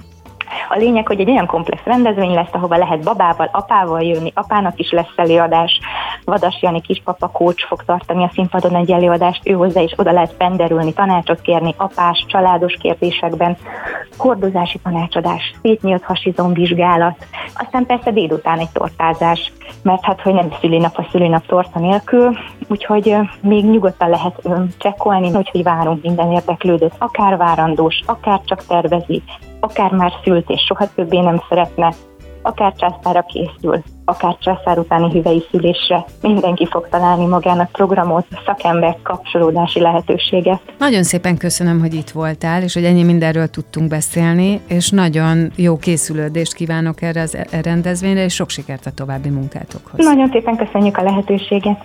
A 0.68 0.76
lényeg, 0.76 1.06
hogy 1.06 1.20
egy 1.20 1.30
olyan 1.30 1.46
komplex 1.46 1.82
rendezvény 1.84 2.34
lesz, 2.34 2.52
ahova 2.52 2.76
lehet 2.76 3.04
babával, 3.04 3.48
apával 3.52 4.02
jönni, 4.02 4.32
apának 4.34 4.78
is 4.78 4.90
lesz 4.90 5.12
előadás. 5.16 5.80
Vadas 6.24 6.58
Jani 6.60 6.80
kispapa 6.80 7.28
kócs 7.28 7.66
fog 7.66 7.84
tartani 7.84 8.24
a 8.24 8.30
színpadon 8.32 8.74
egy 8.74 8.90
előadást, 8.90 9.48
ő 9.48 9.52
hozzá 9.52 9.80
is 9.80 9.92
oda 9.96 10.12
lehet 10.12 10.34
penderülni, 10.34 10.92
tanácsot 10.92 11.40
kérni 11.40 11.74
apás, 11.76 12.24
családos 12.28 12.76
kérdésekben, 12.80 13.56
kordozási 14.16 14.78
tanácsadás, 14.78 15.54
szétnyílt 15.62 16.04
hasizom 16.04 16.52
vizsgálat, 16.52 17.26
aztán 17.54 17.86
persze 17.86 18.10
délután 18.10 18.58
egy 18.58 18.70
tortázás, 18.72 19.52
mert 19.82 20.04
hát, 20.04 20.20
hogy 20.20 20.34
nem 20.34 20.52
szülinap 20.60 20.98
a 20.98 21.06
szülinap 21.10 21.46
torta 21.46 21.78
nélkül, 21.78 22.36
úgyhogy 22.68 23.16
még 23.40 23.64
nyugodtan 23.64 24.10
lehet 24.10 24.48
csekkolni, 24.78 25.30
hogy 25.30 25.62
várunk 25.62 26.02
minden 26.02 26.32
érdeklődőt, 26.32 26.94
akár 26.98 27.36
várandós, 27.36 28.02
akár 28.06 28.40
csak 28.44 28.66
tervezi, 28.66 29.22
akár 29.64 29.90
már 29.90 30.12
szült 30.24 30.50
és 30.50 30.60
soha 30.66 30.88
többé 30.94 31.20
nem 31.20 31.42
szeretne, 31.48 31.92
akár 32.42 32.72
császára 32.76 33.22
készül, 33.22 33.82
akár 34.04 34.36
császár 34.38 34.78
utáni 34.78 35.10
hüvei 35.10 35.44
szülésre, 35.50 36.04
mindenki 36.22 36.66
fog 36.66 36.88
találni 36.90 37.26
magának 37.26 37.72
programot, 37.72 38.26
szakember 38.46 38.96
kapcsolódási 39.02 39.80
lehetőséget. 39.80 40.60
Nagyon 40.78 41.02
szépen 41.02 41.36
köszönöm, 41.36 41.80
hogy 41.80 41.94
itt 41.94 42.10
voltál, 42.10 42.62
és 42.62 42.74
hogy 42.74 42.84
ennyi 42.84 43.02
mindenről 43.02 43.46
tudtunk 43.48 43.88
beszélni, 43.88 44.60
és 44.68 44.90
nagyon 44.90 45.50
jó 45.56 45.76
készülődést 45.76 46.54
kívánok 46.54 47.02
erre 47.02 47.20
az 47.20 47.36
e- 47.36 47.60
rendezvényre, 47.62 48.24
és 48.24 48.34
sok 48.34 48.50
sikert 48.50 48.86
a 48.86 48.90
további 48.90 49.28
munkátokhoz. 49.28 50.04
Nagyon 50.04 50.28
szépen 50.32 50.56
köszönjük 50.56 50.96
a 50.96 51.02
lehetőséget. 51.02 51.84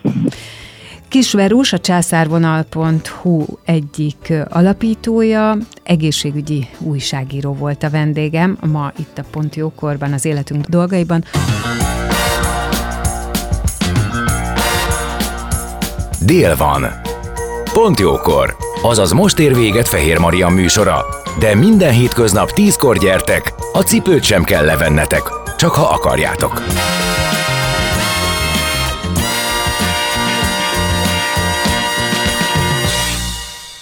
Kisverus, 1.09 1.73
a 1.73 1.79
császárvonal.hu 1.79 3.45
egyik 3.65 4.33
alapítója, 4.49 5.57
egészségügyi 5.83 6.67
újságíró 6.79 7.53
volt 7.53 7.83
a 7.83 7.89
vendégem, 7.89 8.57
ma 8.71 8.91
itt 8.97 9.17
a 9.17 9.23
Pont 9.31 9.55
Jókorban, 9.55 10.13
az 10.13 10.25
életünk 10.25 10.65
dolgaiban. 10.65 11.23
Dél 16.25 16.55
van. 16.55 16.85
Pont 17.73 17.99
jókor. 17.99 18.55
Azaz 18.81 19.11
most 19.11 19.39
ér 19.39 19.55
véget 19.55 19.87
Fehér 19.87 20.17
Maria 20.17 20.49
műsora. 20.49 21.05
De 21.39 21.55
minden 21.55 21.91
hétköznap 21.91 22.51
tízkor 22.51 22.97
gyertek, 22.97 23.53
a 23.73 23.81
cipőt 23.81 24.23
sem 24.23 24.43
kell 24.43 24.65
levennetek, 24.65 25.21
csak 25.57 25.71
ha 25.71 25.83
akarjátok. 25.83 26.61